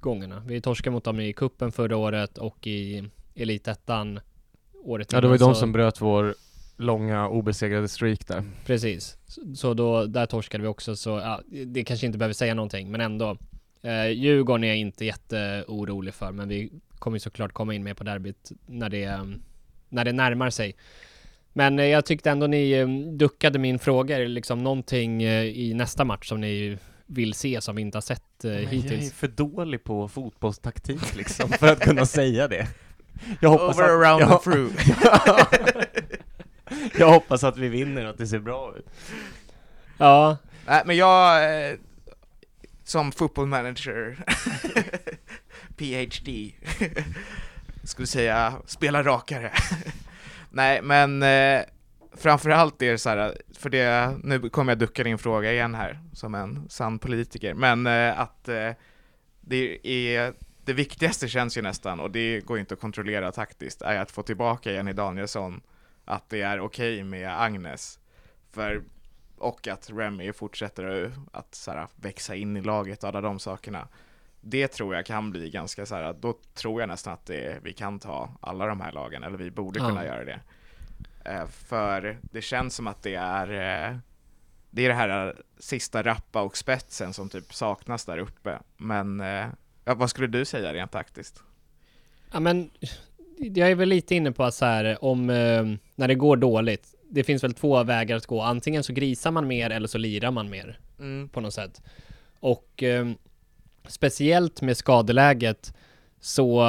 [0.00, 0.42] gångerna.
[0.46, 4.20] Vi torskade mot dem i kuppen förra året och i Elitettan
[4.84, 6.34] året Ja, det var ju innan, de så- som bröt vår
[6.76, 8.44] långa obesegrade streak där.
[8.66, 9.16] Precis.
[9.56, 13.00] Så, då, där torskade vi också, så ja, det kanske inte behöver säga någonting, men
[13.00, 13.36] ändå.
[13.82, 17.94] Eh, Djurgården är jag inte jätteorolig för, men vi kommer ju såklart komma in mer
[17.94, 19.24] på derbyt när det, eh,
[19.88, 20.74] när det närmar sig.
[21.52, 25.44] Men eh, jag tyckte ändå ni eh, duckade min fråga, Är det liksom någonting eh,
[25.44, 28.62] i nästa match som ni vill se som vi inte har sett eh, Men Jag
[28.62, 29.12] är hittills?
[29.12, 32.66] för dålig på fotbollstaktik liksom, för att kunna säga det.
[33.40, 34.72] Jag hoppas Over, att, around jag, through.
[36.98, 38.86] jag hoppas att vi vinner och att det ser bra ut.
[39.98, 41.76] Ja, Nej, men jag, eh,
[42.84, 44.24] som football manager,
[45.76, 46.52] PhD,
[47.84, 49.52] skulle säga spela rakare.
[50.50, 51.62] Nej, men eh,
[52.16, 56.00] framförallt är det så här, för det, nu kommer jag ducka din fråga igen här,
[56.12, 58.70] som en sann politiker, men eh, att eh,
[59.40, 60.32] det är
[60.64, 64.22] det viktigaste känns ju nästan, och det går inte att kontrollera taktiskt, är att få
[64.22, 65.60] tillbaka Jenny Danielsson,
[66.04, 67.98] att det är okej med Agnes.
[68.50, 68.82] För
[69.42, 73.88] och att Remy fortsätter att så här, växa in i laget och alla de sakerna.
[74.40, 77.72] Det tror jag kan bli ganska så här, då tror jag nästan att det, vi
[77.72, 80.40] kan ta alla de här lagen, eller vi borde kunna göra det.
[81.24, 83.96] Eh, för det känns som att det är, eh,
[84.70, 88.58] det är det här eh, sista rappa och spetsen som typ saknas där uppe.
[88.76, 89.22] Men
[89.84, 91.42] ja, vad skulle du säga rent taktiskt?
[92.32, 92.70] Ja men
[93.38, 95.64] jag är väl lite inne på att så här om eh,
[95.94, 96.94] när det går dåligt.
[97.10, 98.42] Det finns väl två vägar att gå.
[98.42, 100.78] Antingen så grisar man mer eller så lirar man mer
[101.32, 101.82] på något sätt.
[102.40, 103.10] Och eh,
[103.88, 105.74] speciellt med skadeläget
[106.20, 106.62] så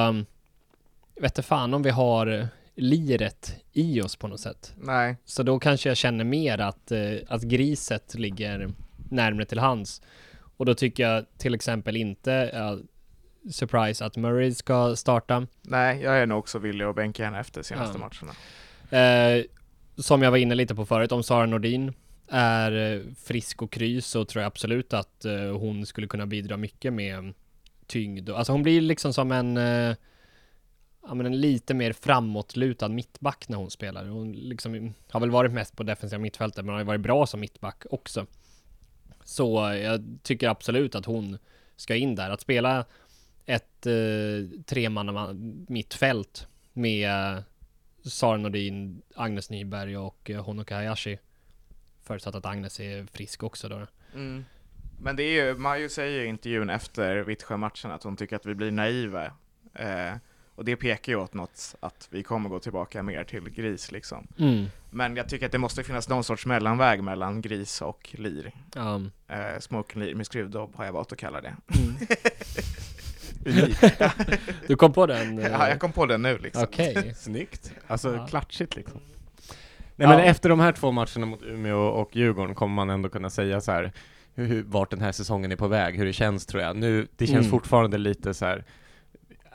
[1.16, 4.74] vet inte fan om vi har liret i oss på något sätt.
[4.78, 8.70] Nej, Så då kanske jag känner mer att, eh, att griset ligger
[9.10, 10.02] närmare till hands.
[10.58, 12.52] Och då tycker jag till exempel inte,
[13.52, 15.48] surprise, att Murray ska starta.
[15.62, 18.10] nej, jag är nog också villig att bänka henne efter senaste Ja.
[18.10, 18.34] matcherna.
[19.38, 19.46] Eh,
[19.98, 21.94] som jag var inne lite på förut, om Sara Nordin
[22.28, 26.58] är eh, frisk och kry så tror jag absolut att eh, hon skulle kunna bidra
[26.58, 27.34] mycket med
[27.88, 28.30] tyngd.
[28.30, 29.96] Alltså hon blir liksom som en, eh,
[31.08, 34.06] ja, men en lite mer framåtlutad mittback när hon spelar.
[34.06, 37.40] Hon liksom har väl varit mest på defensiva mittfältet men har ju varit bra som
[37.40, 38.26] mittback också.
[39.24, 41.38] Så jag tycker absolut att hon
[41.76, 42.30] ska in där.
[42.30, 42.86] Att spela
[43.46, 45.36] ett eh, tremanna
[45.68, 47.44] mittfält med
[48.04, 51.20] Sara Nordin, Agnes Nyberg och eh, Honoka Hayashi.
[52.04, 53.88] Förutsatt att Agnes är frisk också då.
[54.14, 54.46] Mm.
[55.00, 58.56] Men det är ju, Majo säger i intervjun efter Vittsjö-matchen att hon tycker att vi
[58.56, 59.26] blir naiva.
[59.74, 60.14] Eh,
[60.56, 64.28] och det pekar ju åt något, att vi kommer gå tillbaka mer till gris liksom.
[64.40, 64.66] Mm.
[64.92, 68.52] Men jag tycker att det måste finnas någon sorts mellanväg mellan gris och lir.
[68.76, 69.02] Ja.
[69.28, 71.56] Eh, smoking lir med skruvdobb har jag valt att kalla det.
[74.68, 75.40] Du kom på den?
[75.40, 76.64] eh, Ja, jag kom på det nu liksom.
[76.64, 77.14] Okej.
[77.18, 77.74] Snyggt.
[77.88, 78.28] Alltså Ja.
[78.28, 79.02] klatschigt liksom.
[79.96, 80.16] Nej Ja.
[80.18, 83.62] men efter de här två matcherna mot Umeå och Djurgården kommer man ändå kunna säga
[83.62, 83.92] så här
[84.36, 86.76] hur, hur, vart den här säsongen är på väg, hur det känns tror jag.
[86.76, 87.52] Nu, det känns Mm.
[87.52, 88.64] fortfarande lite så här.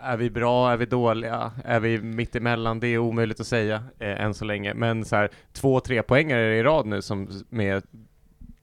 [0.02, 0.72] Är vi bra?
[0.72, 1.52] Är vi dåliga?
[1.64, 2.80] Är vi mitt emellan?
[2.80, 4.74] Det är omöjligt att säga eh, än så länge.
[4.74, 7.82] Men så här, två, tre poängare i rad nu som med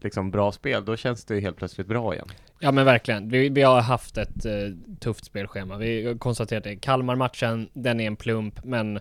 [0.05, 2.27] liksom bra spel, då känns det ju helt plötsligt bra igen.
[2.59, 3.29] Ja men verkligen.
[3.29, 4.51] Vi, vi har haft ett eh,
[4.99, 5.77] tufft spelschema.
[5.77, 6.75] Vi har konstaterat det.
[6.75, 8.99] Kalmar-matchen, den är en plump, men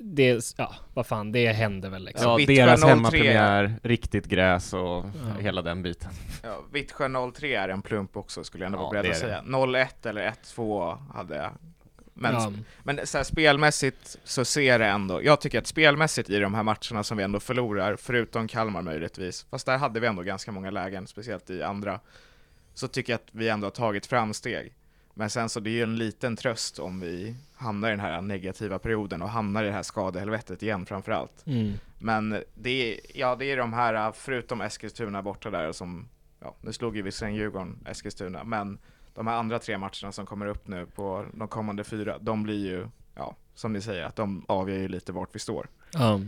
[0.00, 2.30] det, ja, vad fan, det händer väl liksom.
[2.30, 2.88] Ja, Vittsjö deras 03.
[2.88, 5.04] hemmapremiär, riktigt gräs och Ja.
[5.40, 6.10] hela den biten.
[6.42, 9.42] Ja, Vittsjö 03 är en plump också skulle jag ändå Ja, vara beredd att säga.
[9.84, 11.50] 01 eller 1-2 hade jag.
[12.18, 12.52] Men, ja.
[12.82, 16.62] men så här, spelmässigt så ser det ändå, jag tycker att spelmässigt i de här
[16.62, 20.70] matcherna som vi ändå förlorar, förutom Kalmar möjligtvis, fast där hade vi ändå ganska många
[20.70, 22.00] lägen, speciellt i andra,
[22.74, 24.74] så tycker jag att vi ändå har tagit framsteg.
[25.14, 28.20] Men sen så det är ju en liten tröst om vi hamnar i den här
[28.20, 31.46] negativa perioden och hamnar i det här skadehelvetet igen framförallt.
[31.46, 31.72] Mm.
[31.98, 36.08] Men det är, ja, det är de här, förutom Eskilstuna borta där som,
[36.40, 38.78] ja, nu slog ju visserligen Djurgården Eskilstuna, men
[39.18, 42.66] de här andra tre matcherna som kommer upp nu på de kommande fyra, de blir
[42.66, 45.68] ju, ja, som ni säger, att de avgör ju lite vart vi står.
[45.92, 46.20] Ja.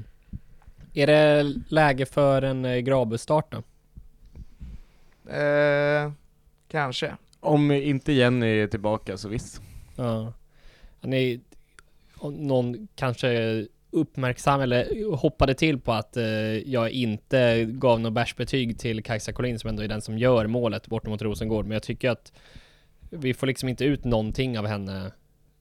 [0.94, 3.62] Är det läge för en eh, Grabus-start då?
[5.32, 6.12] Eh,
[6.68, 7.16] kanske.
[7.40, 9.62] Om inte Jenny är tillbaka så visst.
[9.96, 10.32] Ja.
[11.00, 11.40] Han är,
[12.16, 16.24] om någon kanske uppmärksam eller hoppade till på att eh,
[16.58, 20.86] jag inte gav något bärsbetyg till Kajsa Collin som ändå är den som gör målet
[20.86, 21.64] bort mot Rosengård.
[21.64, 22.32] Men jag tycker att
[23.10, 25.12] vi får liksom inte ut någonting av henne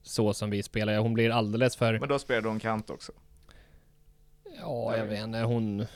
[0.02, 0.98] så som vi spelar.
[0.98, 3.12] Hon blir alldeles för, Men då spelade hon kant också.
[4.60, 5.86] ja jag vet inte, hon,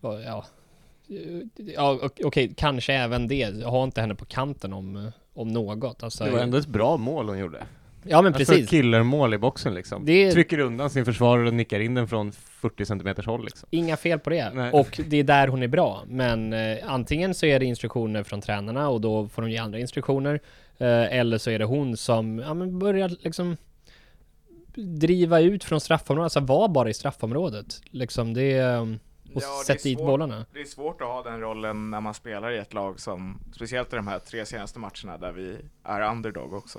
[0.00, 0.44] ja.
[1.56, 3.34] Ja ok- okej, kanske även det.
[3.60, 6.02] Jag har inte henne på kanten om, om något.
[6.02, 7.58] Alltså, Det var ändå ett bra mål hon gjorde.
[8.02, 8.70] ja men Alltså precis.
[8.70, 10.04] killermål i boxen liksom.
[10.04, 13.68] Det- Trycker undan sin försvarare och nickar in den från 40 centimeters håll liksom.
[13.72, 14.50] Inga fel på det.
[14.54, 14.72] Nej.
[14.72, 16.02] Och det är där hon är bra.
[16.08, 19.78] Men eh, antingen så är det instruktioner från tränarna och då får hon ge andra
[19.78, 20.40] instruktioner.
[20.78, 23.56] Eh, eller så är det hon som ja, men börjar liksom
[24.74, 26.24] driva ut från straffområdet.
[26.24, 27.80] Alltså var bara i straffområdet.
[27.90, 28.58] Liksom det...
[28.58, 28.88] eh, Och
[29.34, 30.06] Ja, det är sätt dit svårt.
[30.06, 30.46] bollarna.
[30.52, 33.92] Det är svårt att ha den rollen när man spelar i ett lag som, speciellt
[33.92, 36.78] i de här tre senaste matcherna där vi är underdog också.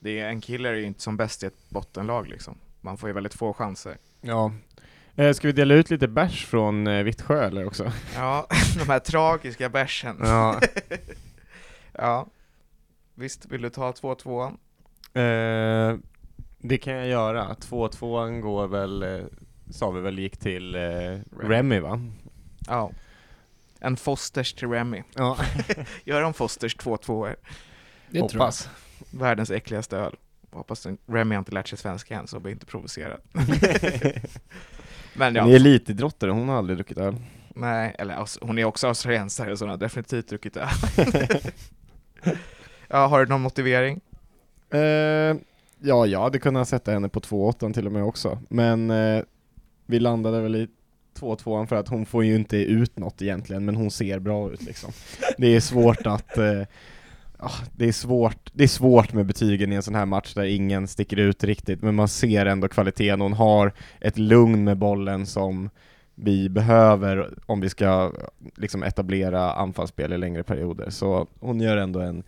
[0.00, 2.58] Det är, en killer är ju inte som bäst i ett bottenlag liksom.
[2.80, 3.96] Man får ju väldigt få chanser.
[4.20, 4.52] Ja.
[5.16, 7.92] Eh, ska vi dela ut lite bärs från eh, Vittsjö eller också?
[8.14, 8.46] Ja,
[8.78, 10.16] de här tragiska bärsen.
[10.20, 10.60] Ja.
[11.98, 12.26] Ja.
[13.14, 14.46] Visst, vill du ta 2-2?
[15.14, 15.96] Eh,
[16.58, 17.54] det kan jag göra.
[17.60, 19.24] 2-2 går väl, eh,
[19.70, 20.80] sa vi väl gick till eh,
[21.40, 22.00] Remy va?
[22.66, 22.90] Ja.
[23.80, 25.02] En Fosters till Remy.
[25.14, 25.36] Ja,
[26.04, 27.36] Gör de Fosters 2-2 Det tror
[28.10, 28.20] jag.
[28.22, 28.68] hoppas.
[29.10, 30.16] Världens äckligaste öl.
[30.50, 33.20] Hoppas Remy har inte lärt sig svenska än så blir inte provocerad.
[35.16, 37.16] Men Hon är ja, elitidrottare, hon har aldrig druckit öl.
[37.48, 40.68] nej, eller aus- hon är också australiensare så hon har definitivt druckit öl.
[42.88, 44.00] ja, har du någon motivering?
[44.70, 45.36] Eh,
[45.80, 49.22] ja, jag hade kunnat sätta henne på 2-8 till och med också, men eh,
[49.86, 50.68] vi landade väl i
[51.20, 54.62] 2-2 för att hon får ju inte ut något egentligen, men hon ser bra ut
[54.62, 54.92] liksom.
[55.38, 56.62] Det är svårt att eh,
[57.38, 60.44] ah, det, är svårt, det är svårt med betygen i en sån här match där
[60.44, 63.20] ingen sticker ut riktigt, men man ser ändå kvaliteten.
[63.20, 65.70] Hon har ett lugn med bollen som
[66.14, 68.12] vi behöver om vi ska
[68.54, 70.90] liksom etablera anfallsspel i längre perioder.
[70.90, 72.22] Så hon gör ändå en,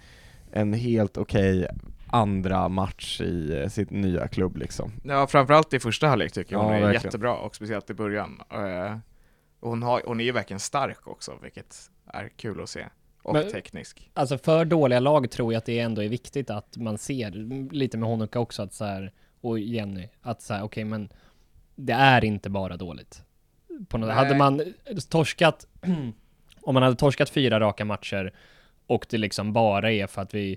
[0.57, 1.67] en helt okej
[2.07, 4.93] andra match i eh, sitt nya klubb liksom.
[5.05, 7.05] Ja, framförallt i första halvlek tycker jag hon Ja, är verkligen.
[7.05, 8.41] jättebra och speciellt i början.
[8.53, 8.97] Eh,
[9.61, 12.87] och hon, har, hon är ju verkligen stark också, vilket är kul att se.
[13.23, 14.11] Och Men- teknisk.
[14.15, 17.31] Alltså för dåliga lag tror jag att det ändå är viktigt att man ser
[17.73, 21.09] lite med Honoka också att så här, och Jenny, att så här, okej men
[21.75, 23.23] det är inte bara dåligt.
[23.89, 24.63] På något, hade man
[25.11, 25.67] torskat,
[26.63, 28.33] om man hade torskat fyra raka matcher
[28.87, 30.57] och det liksom bara är för att vi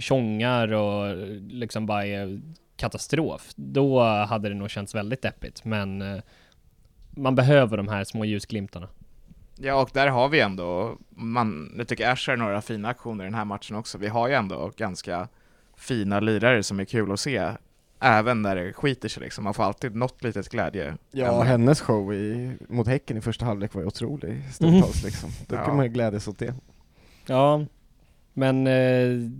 [0.00, 1.16] tjongar och
[1.48, 2.40] liksom bara är
[2.76, 5.64] katastrof, då hade det nog känts väldigt deppigt.
[5.64, 6.18] Men eh,
[7.10, 8.88] man behöver de här små ljusglimtarna.
[9.56, 13.26] Ja, och där har vi ändå, man, jag tycker Ash har några fina aktioner i
[13.26, 13.98] den här matchen också.
[13.98, 15.28] Vi har ju ändå ganska
[15.76, 17.50] fina lirare som är kul att se,
[18.00, 19.44] även när det skiter sig liksom.
[19.44, 20.96] Man får alltid något litet glädje.
[21.12, 21.42] Ja, ändå.
[21.42, 25.30] hennes show i, mot Häcken i första halvlek var ju otrolig stundtals liksom.
[25.46, 25.64] Då Ja.
[25.64, 26.54] kan man ju glädjas åt det.
[27.28, 27.64] Ja,
[28.32, 29.30] men eh,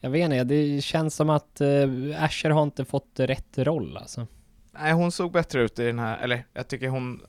[0.00, 4.26] jag vet inte, det känns som att eh, Asher har inte fått rätt roll alltså.
[4.72, 7.22] Nej, hon såg bättre ut i den här, eller jag tycker hon,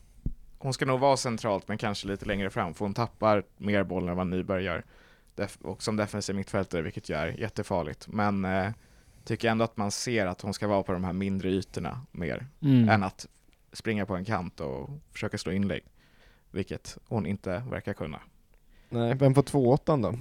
[0.57, 4.09] hon ska nog vara centralt men kanske lite längre fram, för hon tappar mer boll
[4.09, 4.83] än vad Nyberg gör.
[5.35, 8.07] Def- och som defensiv mittfältare, vilket ju är jättefarligt.
[8.07, 8.69] Men eh,
[9.25, 12.47] tycker ändå att man ser att hon ska vara på de här mindre ytorna mer,
[12.61, 12.89] Mm.
[12.89, 13.27] än att
[13.73, 15.83] springa på en kant och försöka slå inlägg.
[16.51, 18.19] Vilket hon inte verkar kunna.
[18.93, 20.13] Nej, vem får 2-8 då?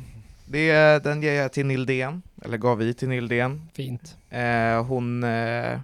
[0.46, 3.68] Det, den ger jag till Nildén, eller gav vi till Nildén.
[3.74, 4.16] Fint.
[4.30, 5.80] Eh, hon, eh,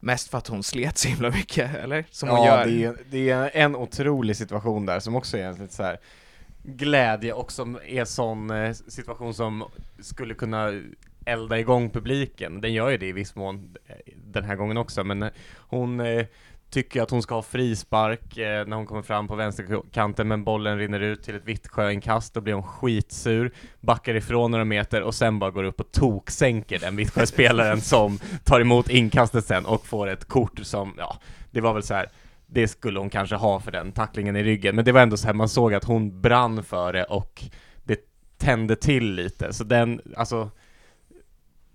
[0.00, 2.04] mest för att hon slet så himla mycket, eller?
[2.10, 2.66] Som hon ja, gör.
[2.66, 5.98] det är, det är en otrolig situation där som också är en lite så här
[6.62, 9.64] glädje och som är sån eh, situation som
[10.00, 10.72] skulle kunna
[11.24, 12.60] elda igång publiken.
[12.60, 16.00] Den gör ju det i viss mån eh, den här gången också, men eh, hon
[16.00, 16.26] eh,
[16.74, 20.78] tycker att hon ska ha frispark eh, när hon kommer fram på vänsterkanten, men bollen
[20.78, 25.38] rinner ut till ett Vittsjö-inkast, då blir hon skitsur, backar ifrån några meter och sen
[25.38, 30.24] bara går upp och toksänker den Vittsjö-spelaren som tar emot inkastet sen och får ett
[30.24, 31.18] kort som, ja,
[31.50, 32.08] det var väl så här
[32.46, 35.26] det skulle hon kanske ha för den tacklingen i ryggen, men det var ändå så
[35.26, 37.44] här, man såg att hon brann för det och
[37.84, 37.98] det
[38.38, 40.50] tände till lite, så den, alltså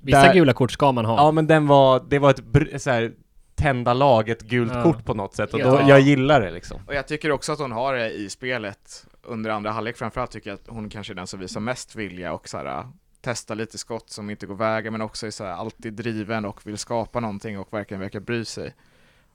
[0.02, 1.16] Vissa Där- gula kort ska man ha.
[1.18, 3.12] Ja men den var, det var ett så här,
[3.60, 4.84] tända lag, ett gult Ja.
[4.84, 5.90] kort på något sätt och då, Ja.
[5.90, 6.82] jag gillar det liksom.
[6.88, 10.50] Och jag tycker också att hon har det i spelet under andra halvlek, framförallt tycker
[10.50, 12.88] jag att hon kanske är den som visar mest vilja och så här,
[13.22, 16.68] testa lite skott som inte går vägen, men också är så här, alltid driven och
[16.68, 18.74] vill skapa någonting och verkligen verkar bry sig.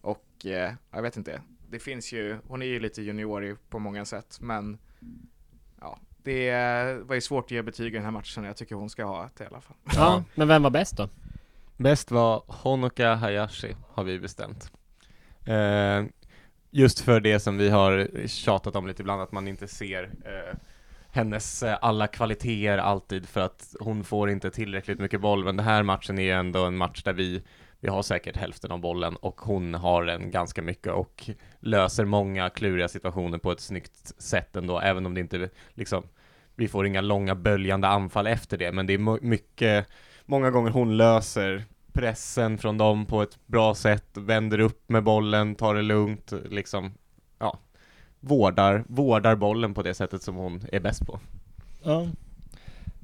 [0.01, 4.05] Och eh, jag vet inte, det finns ju, hon är ju lite juniorig på många
[4.05, 4.79] sätt, men
[5.81, 8.91] ja, det var ju svårt att ge betyg i den här matchen, jag tycker hon
[8.91, 9.77] ska ha ett i alla fall.
[9.95, 11.09] Ja, men vem var bäst då?
[11.77, 14.72] Bäst var Honoka Hayashi, har vi bestämt.
[15.47, 16.05] Eh,
[16.70, 20.59] just för det som vi har tjatat om lite ibland, att man inte ser eh,
[21.11, 25.66] hennes eh, alla kvaliteter alltid, för att hon får inte tillräckligt mycket boll, men den
[25.66, 27.43] här matchen är ju ändå en match där vi
[27.85, 32.51] vi har säkert hälften av bollen och hon har den ganska mycket och löser många
[32.51, 36.03] kluriga situationer på ett snyggt sätt ändå, även om det inte liksom
[36.55, 39.87] vi får inga långa böljande anfall efter det, men det är mycket
[40.27, 45.55] många gånger hon löser pressen från dem på ett bra sätt, vänder upp med bollen,
[45.55, 46.95] tar det lugnt, liksom,
[47.39, 47.59] ja,
[48.20, 51.20] vårdar, vårdar bollen på det sättet som hon är bäst på.
[51.83, 52.07] Ja.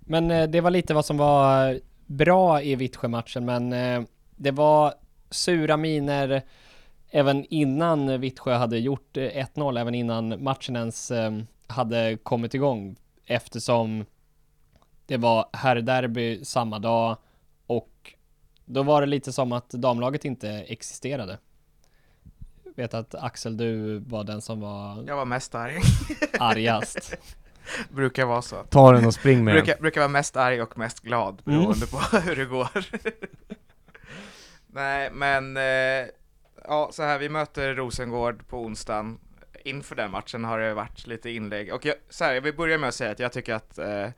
[0.06, 4.02] Men eh, det var lite vad som var eh, bra i Vittsjö-matchen, men eh,
[4.36, 4.94] det var
[5.30, 6.42] sura miner
[7.10, 11.12] även innan Vittsjö hade gjort 1-0, även innan matchen ens
[11.66, 12.96] hade kommit igång,
[13.26, 14.04] eftersom
[15.10, 17.16] det var herrderby samma dag
[17.66, 18.14] och
[18.64, 21.38] då var det lite som att damlaget inte existerade.
[22.64, 25.80] Jag vet att Axel, du var den som var Jag var mest arg,
[26.38, 27.14] argast.
[27.90, 28.56] brukar vara så.
[28.56, 29.64] Ta den och spring med den.
[29.64, 31.60] Brukar, brukar vara mest arg och mest glad Mm.
[31.60, 32.84] beroende på hur det går.
[34.66, 36.08] Nej, men eh,
[36.64, 39.18] ja, så här, vi möter Rosengård på onsdagen.
[39.64, 41.72] Inför den matchen har det varit lite inlägg.
[41.74, 44.08] Och jag, så här, jag vill börja med att säga att jag tycker att eh,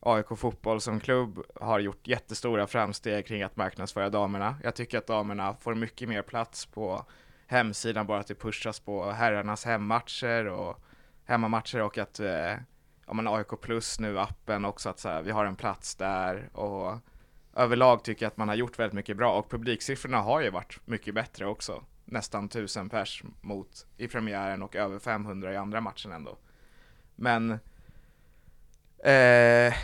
[0.00, 4.56] AIK Fotboll som klubb har gjort jättestora framsteg kring att marknadsföra damerna.
[4.62, 7.04] Jag tycker att damerna får mycket mer plats på
[7.46, 10.78] hemsidan, bara att det pushas på herrarnas hemmatcher och
[11.24, 12.54] hemmamatcher och att eh,
[13.06, 16.50] ja, men AIK plus nu appen också att så här, vi har en plats där
[16.52, 16.98] och
[17.54, 20.80] överlag tycker jag att man har gjort väldigt mycket bra och publiksiffrorna har ju varit
[20.84, 21.84] mycket bättre också.
[22.04, 26.38] Nästan 1000 pers mot i premiären och över 500 i andra matchen ändå.
[27.16, 27.58] Men
[29.04, 29.74] eh,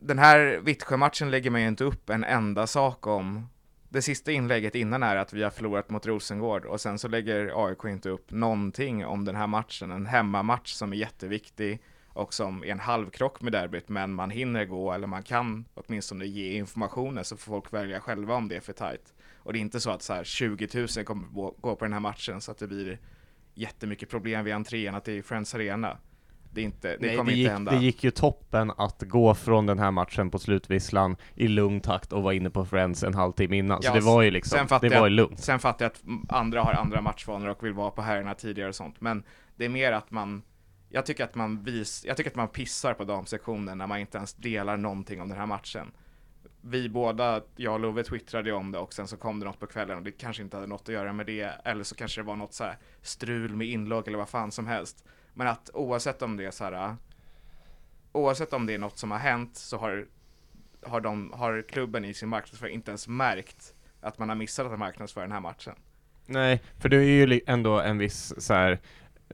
[0.00, 3.48] den här Vittsjö-matchen lägger man ju inte upp en enda sak om.
[3.88, 7.66] Det sista inlägget innan är att vi har förlorat mot Rosengård och sen så lägger
[7.66, 9.90] AIK inte upp någonting om den här matchen.
[9.90, 14.64] En hemmamatch som är jätteviktig och som är en halvkrock med derbyt, men man hinner
[14.64, 18.60] gå eller man kan åtminstone ge informationen så får folk välja själva om det är
[18.60, 19.14] för tajt.
[19.36, 21.92] Och det är inte så att så här 20 000 kommer gå- gå på den
[21.92, 22.98] här matchen så att det blir
[23.54, 25.98] jättemycket problem vid entrén, att det är Friends Arena.
[26.50, 27.72] Det, inte, det Nej, kommer det, inte gick, hända.
[27.72, 32.12] det gick ju toppen att gå från den här matchen på slutvisslan i lugn takt
[32.12, 34.86] och vara inne på Friends en halvtimme innan, så Ja, det var ju liksom, det
[34.88, 35.38] jag- var ju lugnt.
[35.40, 38.74] Sen fattar jag att andra har andra matchvanor och vill vara på herrarna tidigare och
[38.74, 39.22] sånt, men
[39.56, 40.42] det är mer att man
[40.90, 44.16] jag tycker att man vis, jag tycker att man pissar på damsektionen när man inte
[44.18, 45.92] ens delar någonting om den här matchen.
[46.60, 49.66] Vi båda, jag och Love twittrade om det och sen så kom det något på
[49.66, 52.24] kvällen och det kanske inte hade något att göra med det, eller så kanske det
[52.26, 55.04] var något så här strul med inlogg eller vad fan som helst.
[55.38, 56.96] Men att oavsett om det är så här,
[58.12, 60.06] oavsett om det är något som har hänt så har,
[60.82, 64.78] har, de, har klubben i sin marknadsföring inte ens märkt att man har missat att
[64.78, 65.74] marknadsföra den här matchen.
[66.26, 68.78] Nej, för det är ju ändå en viss så här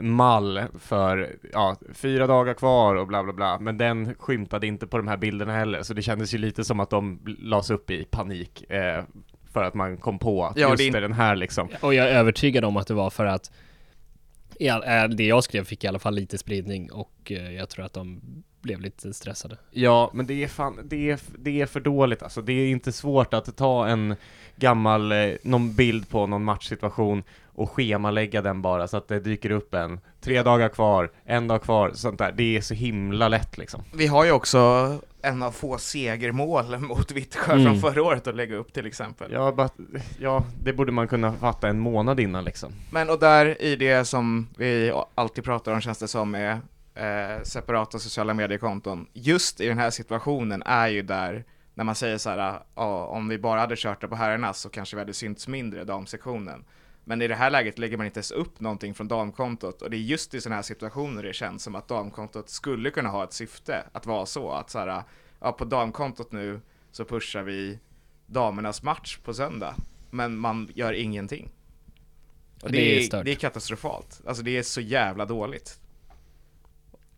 [0.00, 4.96] mall för, ja, fyra dagar kvar och bla bla bla, men den skymtade inte på
[4.96, 8.04] de här bilderna heller, så det kändes ju lite som att de lades upp i
[8.04, 9.04] panik eh,
[9.52, 11.68] för att man kom på att Ja, just det är den här liksom.
[11.80, 13.54] Och jag är övertygad om att det var för att äh,
[14.60, 17.92] Eh, det jag skrev fick i alla fall lite spridning och eh, jag tror att
[17.92, 18.20] de
[18.64, 19.56] blev lite stressade.
[19.70, 22.42] Ja, men det är fan, det är, det är för dåligt alltså.
[22.42, 24.16] Det är inte svårt att ta en
[24.56, 27.22] gammal, eh, någon bild på någon matchsituation
[27.54, 31.62] och schemalägga den bara så att det dyker upp en, tre dagar kvar, en dag
[31.62, 32.32] kvar, sånt där.
[32.32, 33.82] Det är så himla lätt liksom.
[33.94, 34.58] Vi har ju också
[35.22, 37.64] en av få segermål mot Vittsjö Mm.
[37.64, 39.32] från förra året att lägga upp till exempel.
[39.32, 39.68] Ja, bara,
[40.18, 42.72] ja, det borde man kunna fatta en månad innan liksom.
[42.90, 46.52] Men och där i det som vi alltid pratar om känns det som är
[46.94, 49.06] eh, separata sociala mediekonton.
[49.12, 51.44] Just i den här situationen är ju där
[51.74, 54.68] när man säger så här, ja, om vi bara hade kört det på herrarna så
[54.68, 56.64] kanske vi hade synts mindre damsektionen.
[57.04, 59.96] Men i det här läget lägger man inte ens upp någonting från damkontot och det
[59.96, 63.32] är just i sådana här situationer det känns som att damkontot skulle kunna ha ett
[63.32, 65.02] syfte att vara så att så här,
[65.40, 67.78] ja, på damkontot nu så pushar vi
[68.26, 69.74] damernas match på söndag,
[70.10, 71.50] men man gör ingenting.
[72.62, 73.24] Och det, Det är stört.
[73.24, 74.20] det är katastrofalt.
[74.26, 75.80] Alltså det är så jävla dåligt.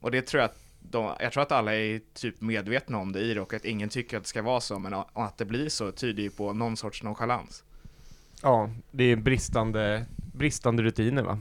[0.01, 3.20] Och det tror jag att de, jag tror att alla är typ medvetna om det
[3.20, 5.68] i det och att ingen tycker att det ska vara så, men att det blir
[5.68, 7.64] så tyder ju på någon sorts nonchalans.
[8.43, 11.39] Ja, det är bristande, bristande rutiner va?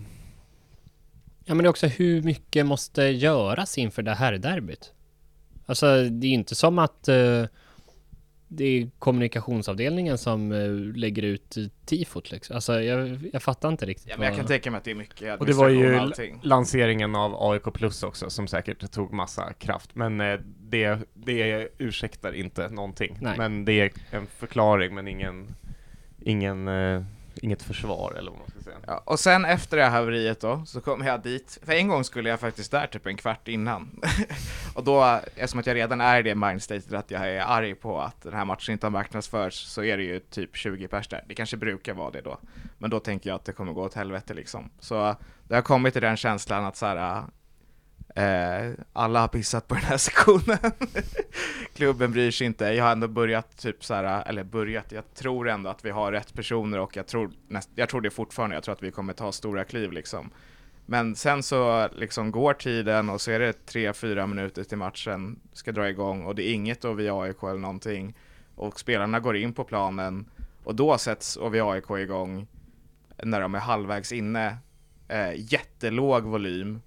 [1.46, 4.94] Ja men det är också hur mycket måste göras inför det här derbyt?
[5.66, 7.46] Alltså det är inte som att eh,
[8.48, 12.56] det är kommunikationsavdelningen som eh, lägger ut tifot liksom.
[12.56, 14.08] Alltså jag, jag fattar inte riktigt.
[14.10, 16.40] Ja, men jag kan tänka mig att det är mycket Och det var ju allting.
[16.44, 19.96] lanseringen av AIK Plus också som säkert tog massa kraft.
[19.96, 23.18] Men eh, det, det ursäktar inte någonting.
[23.22, 23.38] Nej.
[23.38, 25.56] Men det är en förklaring men ingen,
[26.26, 27.04] ingen, eh,
[27.42, 28.78] inget försvar eller vad man ska säga.
[28.88, 32.04] Ja, och sen efter det här haveriet då, så kom jag dit, för en gång
[32.04, 34.02] skulle jag faktiskt där typ en kvart innan.
[34.76, 38.02] och då, eftersom att jag redan är i det mindstatet att jag är arg på
[38.02, 41.24] att den här matchen inte har marknadsförts, så är det ju typ 20 pers där.
[41.28, 42.38] Det kanske brukar vara det då.
[42.78, 44.70] Men då tänker jag att det kommer gå åt helvete liksom.
[44.80, 45.16] Så
[45.48, 47.24] det har kommit till den känslan att så här,
[48.16, 50.58] eh, alla har pissat på den här sektionen.
[51.74, 52.66] Klubben bryr sig inte.
[52.66, 56.12] Jag har ändå börjat typ så här, eller börjat, jag tror ändå att vi har
[56.12, 59.14] rätt personer och jag tror, näst, jag tror det fortfarande, jag tror att vi kommer
[59.14, 60.30] ta stora kliv liksom.
[60.86, 65.40] Men sen så liksom går tiden och så är det tre, fyra minuter till matchen
[65.54, 68.16] ska dra igång och det är inget då via AIK eller någonting.
[68.56, 70.30] Och spelarna går in på planen
[70.64, 72.48] och då sätts AIK igång
[73.24, 74.58] när de är halvvägs inne.
[75.08, 76.82] Eh, jättelåg volym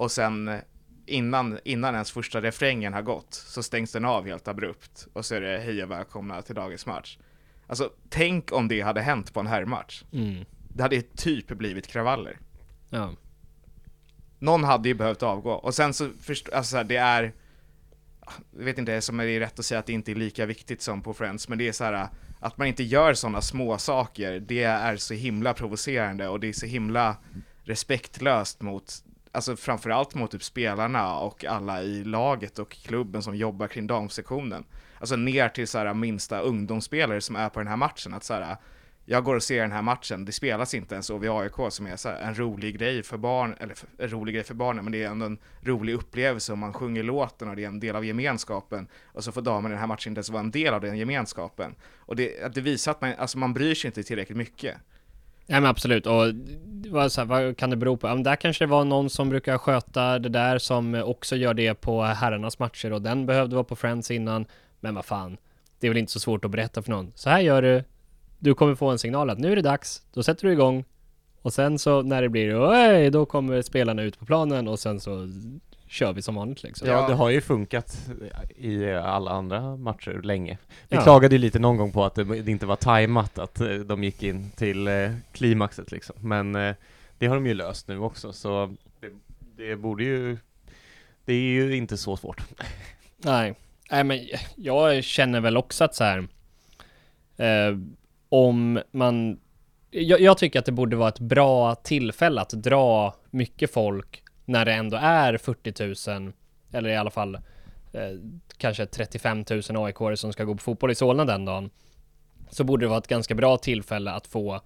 [0.00, 0.60] och sen eh,
[1.06, 5.34] innan, innan ens första refrängen har gått så stängs den av helt abrupt och så
[5.34, 7.18] är det hej och välkomna till dagens match.
[7.66, 10.02] Alltså tänk om det hade hänt på en herrmatch.
[10.12, 10.44] Mm.
[10.68, 12.38] Det hade typ blivit kravaller.
[12.90, 13.12] Ja.
[14.38, 17.32] Någon hade ju behövt avgå och sen så förstår, alltså så här, det är
[18.56, 20.82] jag vet inte som är det rätt att säga att det inte är lika viktigt
[20.82, 22.08] som på Friends, men det är så här
[22.40, 26.52] att man inte gör sådana små saker, det är så himla provocerande och det är
[26.52, 27.16] så himla
[27.62, 33.66] respektlöst mot, alltså framförallt mot typ spelarna och alla i laget och klubben som jobbar
[33.66, 34.64] kring damsektionen.
[34.98, 38.34] Alltså ner till så här minsta ungdomsspelare som är på den här matchen, att så
[38.34, 38.56] här
[39.04, 42.08] jag går och ser den här matchen, det spelas inte ens AIK som är så
[42.08, 45.02] här en rolig grej för barn, eller för, en rolig grej för barnen, men det
[45.02, 48.04] är ändå en rolig upplevelse och man sjunger låten och det är en del av
[48.04, 48.88] gemenskapen.
[49.04, 50.98] Och så får damerna i den här matchen inte ens vara en del av den
[50.98, 51.74] gemenskapen.
[51.96, 54.76] Och det, det visar att man, alltså man bryr sig inte tillräckligt mycket.
[55.52, 56.24] Ja men absolut, och
[56.90, 58.06] vad, så här, vad kan det bero på?
[58.06, 61.54] Ja, men där kanske det var någon som brukar sköta det där som också gör
[61.54, 64.46] det på herrarnas matcher och den behövde vara på Friends innan.
[64.80, 65.36] Men vad fan,
[65.80, 67.12] det är väl inte så svårt att berätta för någon.
[67.14, 67.84] Så här gör du,
[68.38, 70.84] du kommer få en signal att nu är det dags, då sätter du igång.
[71.42, 75.00] Och sen så när det blir oj, då kommer spelarna ut på planen och sen
[75.00, 75.28] så
[75.90, 76.88] kör vi som vanligt liksom.
[76.88, 78.10] Ja, det har ju funkat
[78.56, 80.58] i alla andra matcher länge.
[80.88, 81.02] Vi Ja.
[81.02, 84.04] klagade ju lite någon gång på att det det inte var tajmat, att eh, de
[84.04, 86.16] gick in till eh, klimaxet liksom.
[86.20, 86.74] Men eh,
[87.18, 89.10] det har de ju löst nu också, så det,
[89.56, 90.38] det borde ju...
[91.24, 92.42] Det är ju inte så svårt.
[93.16, 93.54] Nej,
[93.90, 94.20] nej men
[94.56, 96.18] jag känner väl också att så här.
[97.36, 97.78] Eh,
[98.28, 99.40] om man...
[99.90, 104.64] Jag, jag tycker att det borde vara ett bra tillfälle att dra mycket folk när
[104.64, 106.32] det ändå är 40 000,
[106.72, 107.34] eller i alla fall
[107.92, 108.18] eh,
[108.56, 111.70] kanske 35 000 aik som ska gå på fotboll i Solna den dagen.
[112.50, 114.60] Så borde det vara ett ganska bra tillfälle att få,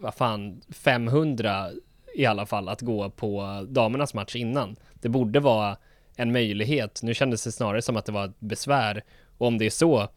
[0.00, 1.70] vad fan, 500
[2.14, 4.76] i alla fall att gå på damernas match innan.
[4.94, 5.76] Det borde vara
[6.16, 7.00] en möjlighet.
[7.02, 9.02] Nu kändes det snarare som att det var ett besvär.
[9.38, 10.08] Och om det är så,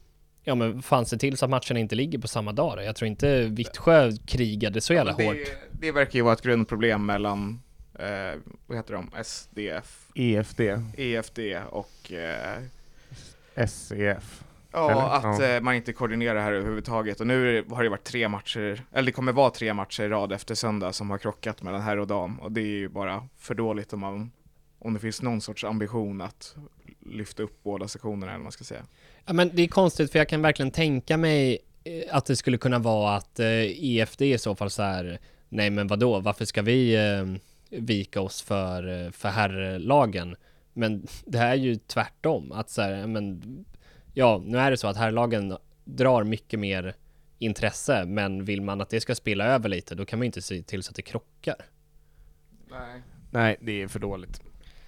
[0.43, 2.83] ja men fan se till så att matcherna inte ligger på samma dag då.
[2.83, 5.37] Jag tror inte Vittsjö krigade så jävla det, hårt.
[5.71, 7.61] det verkar ju vara ett grundproblem mellan,
[7.99, 10.61] eh, vad heter de, SDF, EFD,
[10.97, 11.39] EFD
[11.69, 12.59] och eh,
[13.67, 14.43] SEF.
[14.71, 15.01] Ja, Eller?
[15.29, 15.45] att Ja.
[15.55, 17.19] eh, man inte koordinerar här överhuvudtaget.
[17.21, 20.31] Och nu har det varit tre matcher, eller det kommer vara tre matcher i rad
[20.31, 22.39] efter söndag som har krockat mellan herr och dam.
[22.39, 24.31] Och det är ju bara för dåligt om, man,
[24.79, 26.55] om det finns någon sorts ambition att
[27.05, 28.83] lyfta upp båda sektionerna eller vad man ska säga.
[29.25, 32.57] Ja men det är konstigt för jag kan verkligen tänka mig eh, att det skulle
[32.57, 35.19] kunna vara att eh, EFD i så fall så här,
[35.49, 37.25] nej men vadå, varför ska vi eh,
[37.69, 40.35] vika oss för, för herrlagen?
[40.73, 43.41] Men det här är ju tvärtom, att så här, men
[44.13, 46.95] ja, nu är det så att herrlagen drar mycket mer
[47.39, 50.41] intresse, men vill man att det ska spela över lite, då kan man ju inte
[50.41, 51.55] se till så att det krockar.
[52.69, 53.01] Nej.
[53.31, 54.41] Nej, det är för dåligt.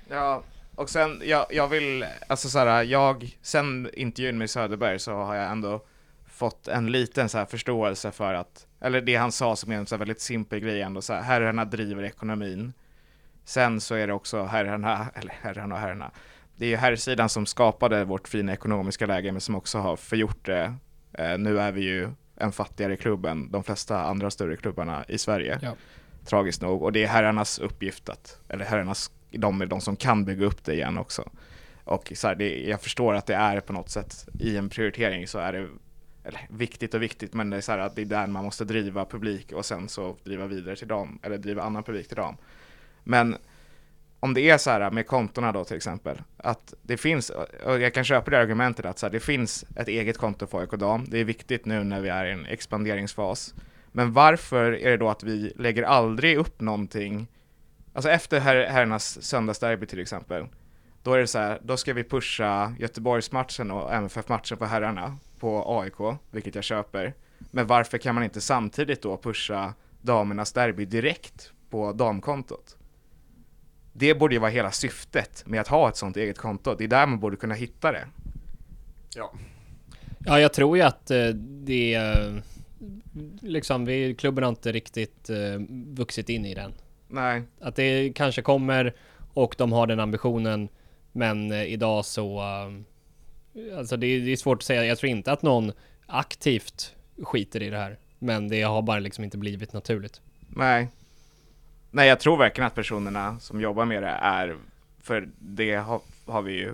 [0.09, 0.43] Ja,
[0.75, 5.51] Och sen, jag, jag vill, alltså såhär, jag, sen intervjun med Söderberg så har jag
[5.51, 5.85] ändå
[6.39, 9.85] fått en liten så här förståelse för att, eller det han sa som är en
[9.85, 12.73] så här väldigt simpel grej ändå så här, herrarna driver ekonomin.
[13.45, 16.11] Sen så är det också herrarna, eller herrarna och herrarna,
[16.55, 20.45] det är ju herrsidan som skapade vårt fina ekonomiska läge men som också har förgjort
[20.45, 20.73] det.
[21.13, 25.17] Eh, nu är vi ju en fattigare klubb än de flesta andra större klubbarna i
[25.17, 25.59] Sverige.
[25.61, 25.75] Ja.
[26.25, 26.83] Tragiskt nog.
[26.83, 30.63] Och det är herrarnas uppgift att, eller herrarnas, de är de som kan bygga upp
[30.63, 31.29] det igen också.
[31.83, 35.27] Och så här, det, jag förstår att det är på något sätt i en prioritering
[35.27, 35.67] så är det
[36.29, 38.65] eller, viktigt och viktigt men det är så här att det är där man måste
[38.65, 42.37] driva publik och sen så driva vidare till dem eller driva annan publik till dem.
[43.03, 43.37] Men
[44.19, 47.29] om det är så här med kontona då till exempel, att det finns,
[47.65, 50.59] och jag kan köpa det argumentet att så här, det finns ett eget konto för
[50.59, 53.53] AIK Dam, det är viktigt nu när vi är i en expanderingsfas.
[53.91, 57.27] Men varför är det då att vi lägger aldrig upp någonting,
[57.93, 60.45] alltså efter her herrarnas söndagsderby till exempel,
[61.03, 65.79] då är det så här, då ska vi pusha Göteborgsmatchen och MFF-matchen på herrarna på
[65.79, 67.13] AIK, vilket jag köper.
[67.51, 72.77] Men varför kan man inte samtidigt då pusha damernas derby direkt på damkontot?
[73.93, 76.75] Det borde ju vara hela syftet med att ha ett sånt eget konto.
[76.75, 78.07] Det är där man borde kunna hitta det.
[79.15, 79.33] Ja.
[80.25, 82.35] Ja, jag tror ju att eh, det eh,
[83.41, 86.73] liksom, vi, klubben har inte riktigt eh, vuxit in i den.
[87.07, 88.95] Nej, Att det kanske kommer
[89.33, 90.69] och de har den ambitionen.
[91.11, 92.41] Men idag så,
[93.77, 94.85] alltså det, är- det är svårt att säga.
[94.85, 95.71] Jag tror inte att någon
[96.07, 97.97] aktivt skiter i det här.
[98.19, 100.21] Men det har bara liksom inte blivit naturligt.
[100.49, 100.87] nej.
[101.91, 104.55] Nej, jag tror verkligen att personerna som jobbar med det är,
[105.01, 106.73] för det har, har vi ju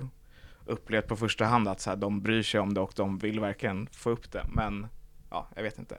[0.66, 3.40] upplevt på första hand att så här, de bryr sig om det och de vill
[3.40, 4.46] verkligen få upp det.
[4.54, 4.88] Men,
[5.32, 5.96] ja, jag vet inte.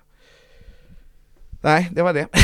[1.62, 2.26] Nej, det var det.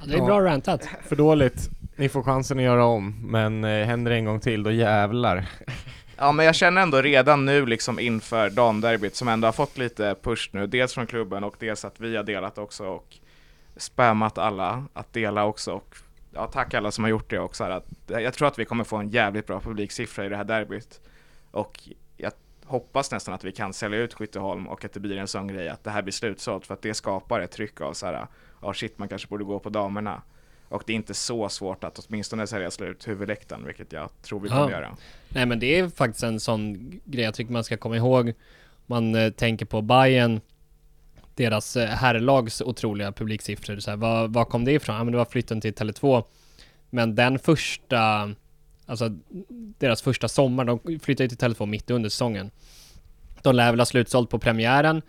[0.00, 0.88] Ja, det är bra rantat.
[1.08, 1.70] För dåligt.
[1.96, 5.46] Ni får chansen att göra om, men eh, händer det en gång till, då jävlar.
[6.22, 10.16] Ja, men jag känner ändå redan nu liksom inför damderbyt som ändå har fått lite
[10.22, 13.18] push nu, dels från klubben och dels att vi har delat också och
[13.76, 15.96] spammat alla att dela också och
[16.32, 17.64] ja, tack alla som har gjort det också.
[17.64, 21.00] Att, jag tror att vi kommer få en jävligt bra publiksiffra i det här derbyt
[21.50, 21.80] och
[22.16, 22.32] jag
[22.64, 25.68] hoppas nästan att vi kan sälja ut Skytteholm och att det blir en sån grej
[25.68, 28.26] att det här blir slutsålt för att det skapar ett tryck av så här,
[28.62, 30.22] ja shit man kanske borde gå på damerna.
[30.72, 34.48] Och det är inte så svårt att åtminstone sälja slut huvudläktaren, vilket jag tror vi
[34.48, 34.70] kommer Ja.
[34.70, 34.96] göra.
[35.28, 38.32] Nej men det är faktiskt en sån grej jag tycker man ska komma ihåg.
[38.86, 40.40] Man eh, tänker på Bayern
[41.34, 43.78] deras eh, herrlags otroliga publiksiffror.
[43.78, 44.96] Så här, vad, vad kom det ifrån?
[44.96, 46.24] Ja men det var flytten till Tele2.
[46.90, 48.30] Men den första,
[48.86, 49.08] alltså
[49.78, 52.50] deras första sommar, de flyttade till Tele2 mitt under säsongen.
[53.42, 55.02] De lär väl ha slutsålt på premiären.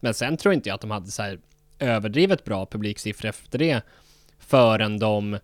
[0.00, 1.38] Men sen tror inte jag att de hade så här
[1.78, 3.82] överdrivet bra publiksiffror efter det.
[4.50, 5.38] Förrän de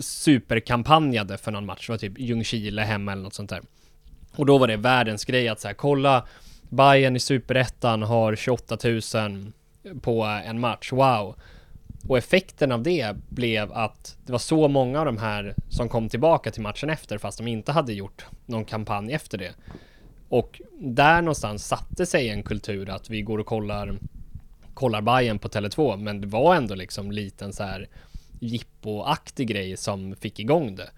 [0.00, 1.86] superkampanjade för någon match.
[1.86, 3.62] Det var typ Ljungskile hemma eller något sånt där.
[4.36, 6.26] Och då var det världens grej att så här, kolla
[6.68, 9.52] Bayern i superettan har 28 000
[10.00, 11.36] på en match, wow.
[12.08, 16.08] Och effekten av det blev att det var så många av de här som kom
[16.08, 19.52] tillbaka till matchen efter fast de inte hade gjort någon kampanj efter det.
[20.28, 23.98] Och där någonstans satte sig en kultur att vi går och kollar
[24.80, 27.88] kollar Bayern på Tele2 men det var ändå liksom liten så här
[28.38, 30.90] jippoaktig grej som fick igång det.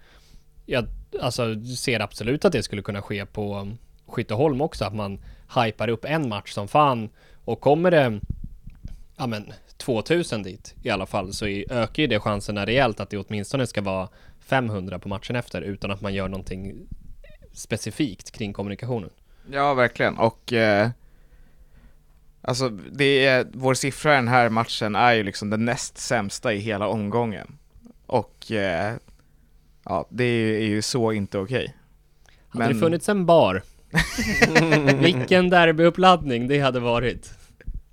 [0.65, 0.85] Jag
[1.21, 3.71] alltså, ser absolut att det skulle kunna ske på
[4.07, 5.19] Skytteholm också, att man
[5.55, 7.09] hypar upp en match som fan
[7.45, 8.19] och kommer det
[9.17, 13.17] ja men 2000 dit i alla fall så ökar ju det chanserna rejält att det
[13.17, 14.09] åtminstone ska vara
[14.39, 16.87] 500 på matchen efter utan att man gör någonting
[17.53, 19.09] specifikt kring kommunikationen.
[19.51, 20.17] Ja, verkligen.
[20.17, 20.89] Och eh,
[22.43, 26.53] alltså, det är, vår siffra i den här matchen är ju liksom den näst sämsta
[26.53, 27.57] i hela omgången.
[28.05, 28.93] Och eh,
[29.85, 31.75] ja, det är ju, så inte okej.
[32.49, 33.61] Hade Men- det funnits en bar
[35.01, 37.31] Vilken derbyuppladdning det hade varit.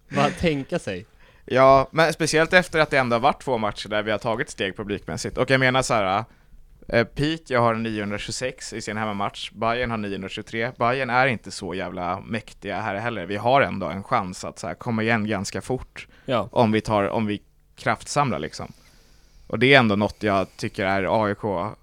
[0.09, 1.07] Bara tänka sig.
[1.45, 4.51] Ja, men speciellt efter att det ändå har varit två matcher där vi har tagit
[4.51, 5.39] steg publikmässigt.
[5.39, 6.25] Och jag menar så här.
[6.93, 10.70] Eh, Piteå har 926 i sin hemmamatch, Bayern har 923.
[10.78, 13.26] Bayern är inte så jävla mäktiga här heller.
[13.26, 16.07] Vi har ändå en chans att så här, komma igen ganska fort.
[16.24, 16.49] Ja.
[16.53, 17.43] om vi tar, om vi
[17.76, 18.72] kraftsamlar liksom.
[19.47, 21.74] Och det är ändå något jag tycker är AIK,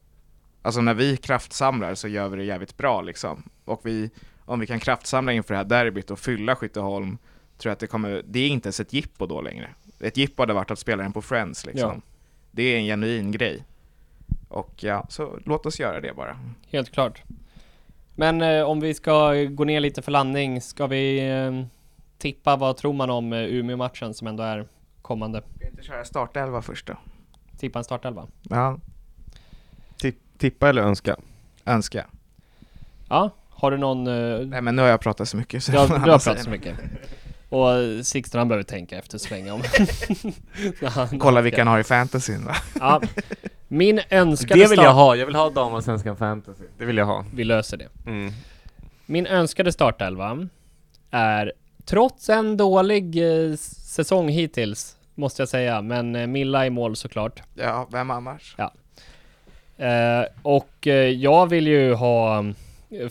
[0.61, 3.43] alltså när vi kraftsamlar så gör vi det jävligt bra liksom.
[3.65, 4.09] Och vi,
[4.45, 7.17] om vi kan kraftsamla inför det här derbyt och fylla Skytteholm,
[7.57, 9.69] tror jag att det kommer, det är inte ens ett jippo då längre.
[9.99, 11.89] Ett jippo hade varit att spela den på Friends liksom.
[11.89, 12.01] Ja.
[12.51, 13.63] Det är en genuin grej.
[14.47, 16.39] Och ja, så låt oss göra det bara.
[16.71, 17.21] Helt klart.
[18.15, 21.65] Men eh, om vi ska gå ner lite för landning, ska vi eh,
[22.17, 24.67] tippa vad tror man om eh, Umeå-matchen som ändå är
[25.01, 25.41] kommande?
[25.41, 26.93] Ska vi inte köra startelva först då?
[27.57, 28.27] Tippa en startelva.
[28.43, 28.79] Ja.
[30.01, 31.15] Ti- tippa eller önska?
[31.65, 32.05] önska.
[33.09, 34.07] Ja, har du någon...
[34.07, 36.43] eh, Nej men nu har jag pratat så mycket så du, har, du har pratat
[36.43, 36.75] så mycket.
[37.49, 39.63] Och Sixten han behöver tänka efter så länge om...
[41.19, 42.55] Kolla vilka han har i fantasyn va?
[42.79, 43.01] Ja.
[43.67, 46.63] Min önskade Det vill jag ha, jag vill ha damallsvenskan fantasy.
[46.77, 47.25] Det vill jag ha.
[47.33, 47.87] Vi löser det.
[48.05, 48.33] Mm.
[49.05, 50.47] Min önskade startelva
[51.11, 51.53] är,
[51.85, 57.43] trots en dålig eh, säsong hittills, måste jag säga, men eh, Milla i mål såklart.
[57.53, 58.55] Ja, vem annars?
[59.77, 62.43] Eh, och eh, jag vill ju ha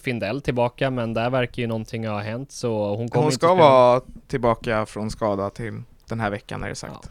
[0.02, 3.46] Findell tillbaka, men där verkar ju någonting ha hänt, så hon kommer Hon inte ska
[3.46, 3.62] spela.
[3.68, 7.10] vara tillbaka från skada till den här veckan är det sagt.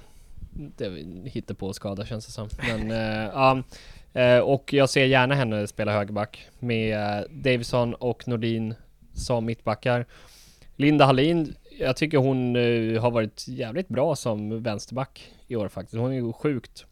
[0.78, 0.90] Det
[1.26, 2.50] hittar på skada känns det som.
[2.68, 2.90] Men,
[3.34, 3.64] ja.
[4.22, 8.76] Eh, och jag ser gärna henne spela högerback med eh, Davison och Nordin
[9.14, 10.06] som mittbackar.
[10.76, 15.98] Linda Hallin, jag tycker hon eh, har varit jävligt bra som vänsterback i år faktiskt.
[15.98, 16.86] Hon är ju sjukt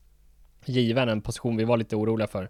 [0.65, 2.49] given, en position vi var lite oroliga för.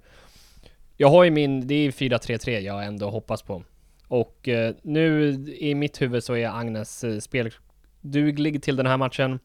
[0.97, 3.63] Jag har ju min, det är 4-3-3 jag ändå hoppas på.
[4.07, 9.39] Och eh, nu i mitt huvud så är Agnes eh, spelduglig till den här matchen.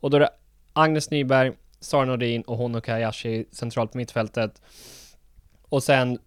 [0.00, 0.30] Och då är det
[0.72, 4.62] Agnes Nyberg, Sara Nordin och Hono Kayashi centralt på mittfältet.
[5.62, 6.18] Och sen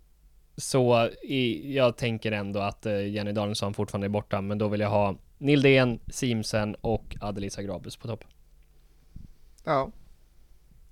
[0.58, 4.80] så i, jag tänker ändå att eh, Jenny Danielsson fortfarande är borta, men då vill
[4.80, 8.24] jag ha Nildén, Simsen och Adelisa Grabus på topp.
[9.64, 9.92] Ja.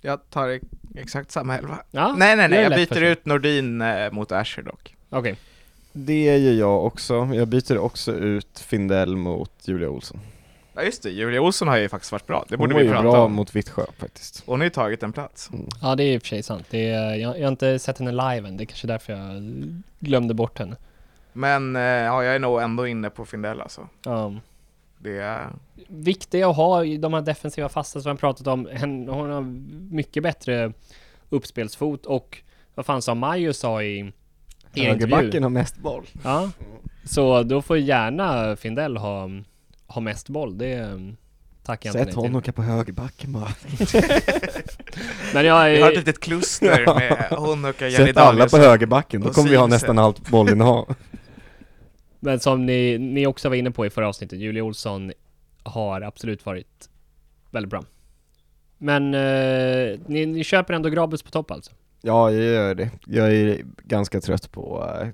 [0.06, 0.60] Jag tar
[0.94, 1.78] exakt samma elva.
[1.90, 4.94] Ja, nej, nej, nej, jag byter ut Nordin eh, mot Asher dock.
[5.10, 5.36] Okej.
[5.92, 7.30] Det gör jag också.
[7.34, 10.20] Jag byter också ut Findell mot Julia Olsson.
[10.74, 12.44] Ja just det, Julia Olsson har ju faktiskt varit bra.
[12.48, 13.32] Det Hon borde var vi ju prata bra om.
[13.32, 14.42] mot Vittsjö faktiskt.
[14.46, 15.50] Hon har ju tagit en plats.
[15.82, 16.66] Ja, det är i och för sig sant.
[16.70, 18.56] Det är, jag, jag har inte sett henne live än.
[18.56, 19.42] Det är kanske därför jag
[19.98, 20.76] glömde bort henne.
[21.32, 23.88] Men eh, ja, jag är nog ändå inne på Findell alltså.
[24.04, 24.34] Ja.
[25.06, 25.50] Det är...
[25.88, 28.68] viktiga att ha i de här defensiva fasta som jag pratat om.
[29.08, 29.40] Hon har
[29.94, 30.72] mycket bättre
[31.28, 32.38] uppspelsfot och
[32.74, 34.12] vad fan sa Majo sa i?
[34.74, 36.06] Högerbacken har mest boll.
[36.24, 36.50] Ja.
[37.04, 39.30] Så då får gärna Findell ha,
[39.86, 40.58] ha mest boll.
[40.58, 40.98] Det
[41.62, 42.20] tackar jag Sätt inte till.
[42.20, 43.48] honom på högerbacken bara.
[45.34, 48.58] Men jag Vi har ett är, litet kluster med hon och Jenny Sätt alla på
[48.58, 50.94] högerbacken, då kommer vi ha nästan allt bollinnehav.
[52.26, 55.12] Men som ni, ni också var inne på i förra avsnittet, Julia Olsson
[55.62, 56.88] har absolut varit
[57.50, 57.82] väldigt bra.
[58.78, 61.72] Men eh, ni, ni köper ändå Grabus på topp alltså?
[62.02, 62.90] Ja, jag gör det.
[63.06, 65.08] Jag är ganska trött på uh,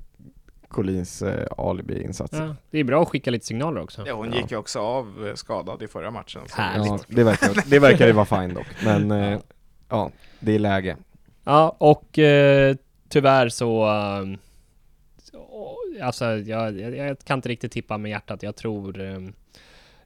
[0.68, 2.44] Collins uh, alibi-insatser.
[2.46, 4.04] Ja, det är bra att skicka lite signaler också.
[4.06, 4.36] Ja, hon Ja.
[4.40, 6.42] gick ju också av eh, skadad i förra matchen.
[6.48, 6.86] så- Härligt.
[6.88, 9.38] Ja, det verkar, det verkar ju vara fine dock, men eh,
[9.88, 10.10] ja,
[10.40, 10.96] det är läge.
[11.44, 12.76] Ja, och eh,
[13.08, 13.86] tyvärr så...
[13.88, 14.36] eh, så-
[16.02, 18.42] alltså, jag, jag, jag kan inte riktigt tippa med hjärtat.
[18.42, 19.00] Jag tror...
[19.00, 19.20] eh,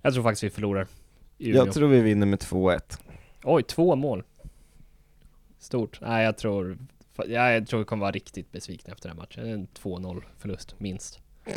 [0.03, 0.86] jag tror faktiskt vi förlorar.
[1.38, 2.99] Jag tror vi vinner med 2-1.
[3.44, 4.22] Oj, två mål.
[5.59, 6.01] Stort.
[6.01, 6.78] Nej, jag tror...
[7.16, 9.47] ja, Jag tror vi kommer vara riktigt besvikna efter den här matchen.
[9.53, 11.20] En 2-0 förlust, minst.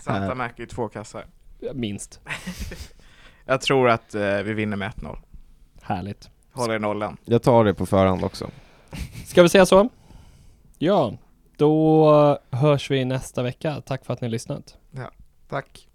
[0.00, 1.26] Santa märker ju två kassar.
[1.74, 2.20] Minst.
[3.44, 5.18] Jag tror att eh, vi vinner med 1-0.
[5.82, 6.30] Härligt.
[6.52, 7.16] Håller nollan.
[7.24, 8.50] Jag tar det på förhand också.
[9.26, 9.88] Ska vi säga så?
[10.78, 11.16] Ja,
[11.56, 13.82] då hörs vi nästa vecka.
[13.86, 14.76] Tack för att ni har lyssnat.
[15.48, 15.88] Tack.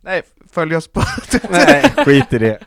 [0.00, 1.02] Nej, följ oss på...
[1.50, 2.58] Nej, skit i det.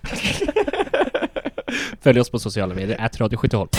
[2.02, 3.70] Följ oss på sociala medier, att Radio Skytteholm.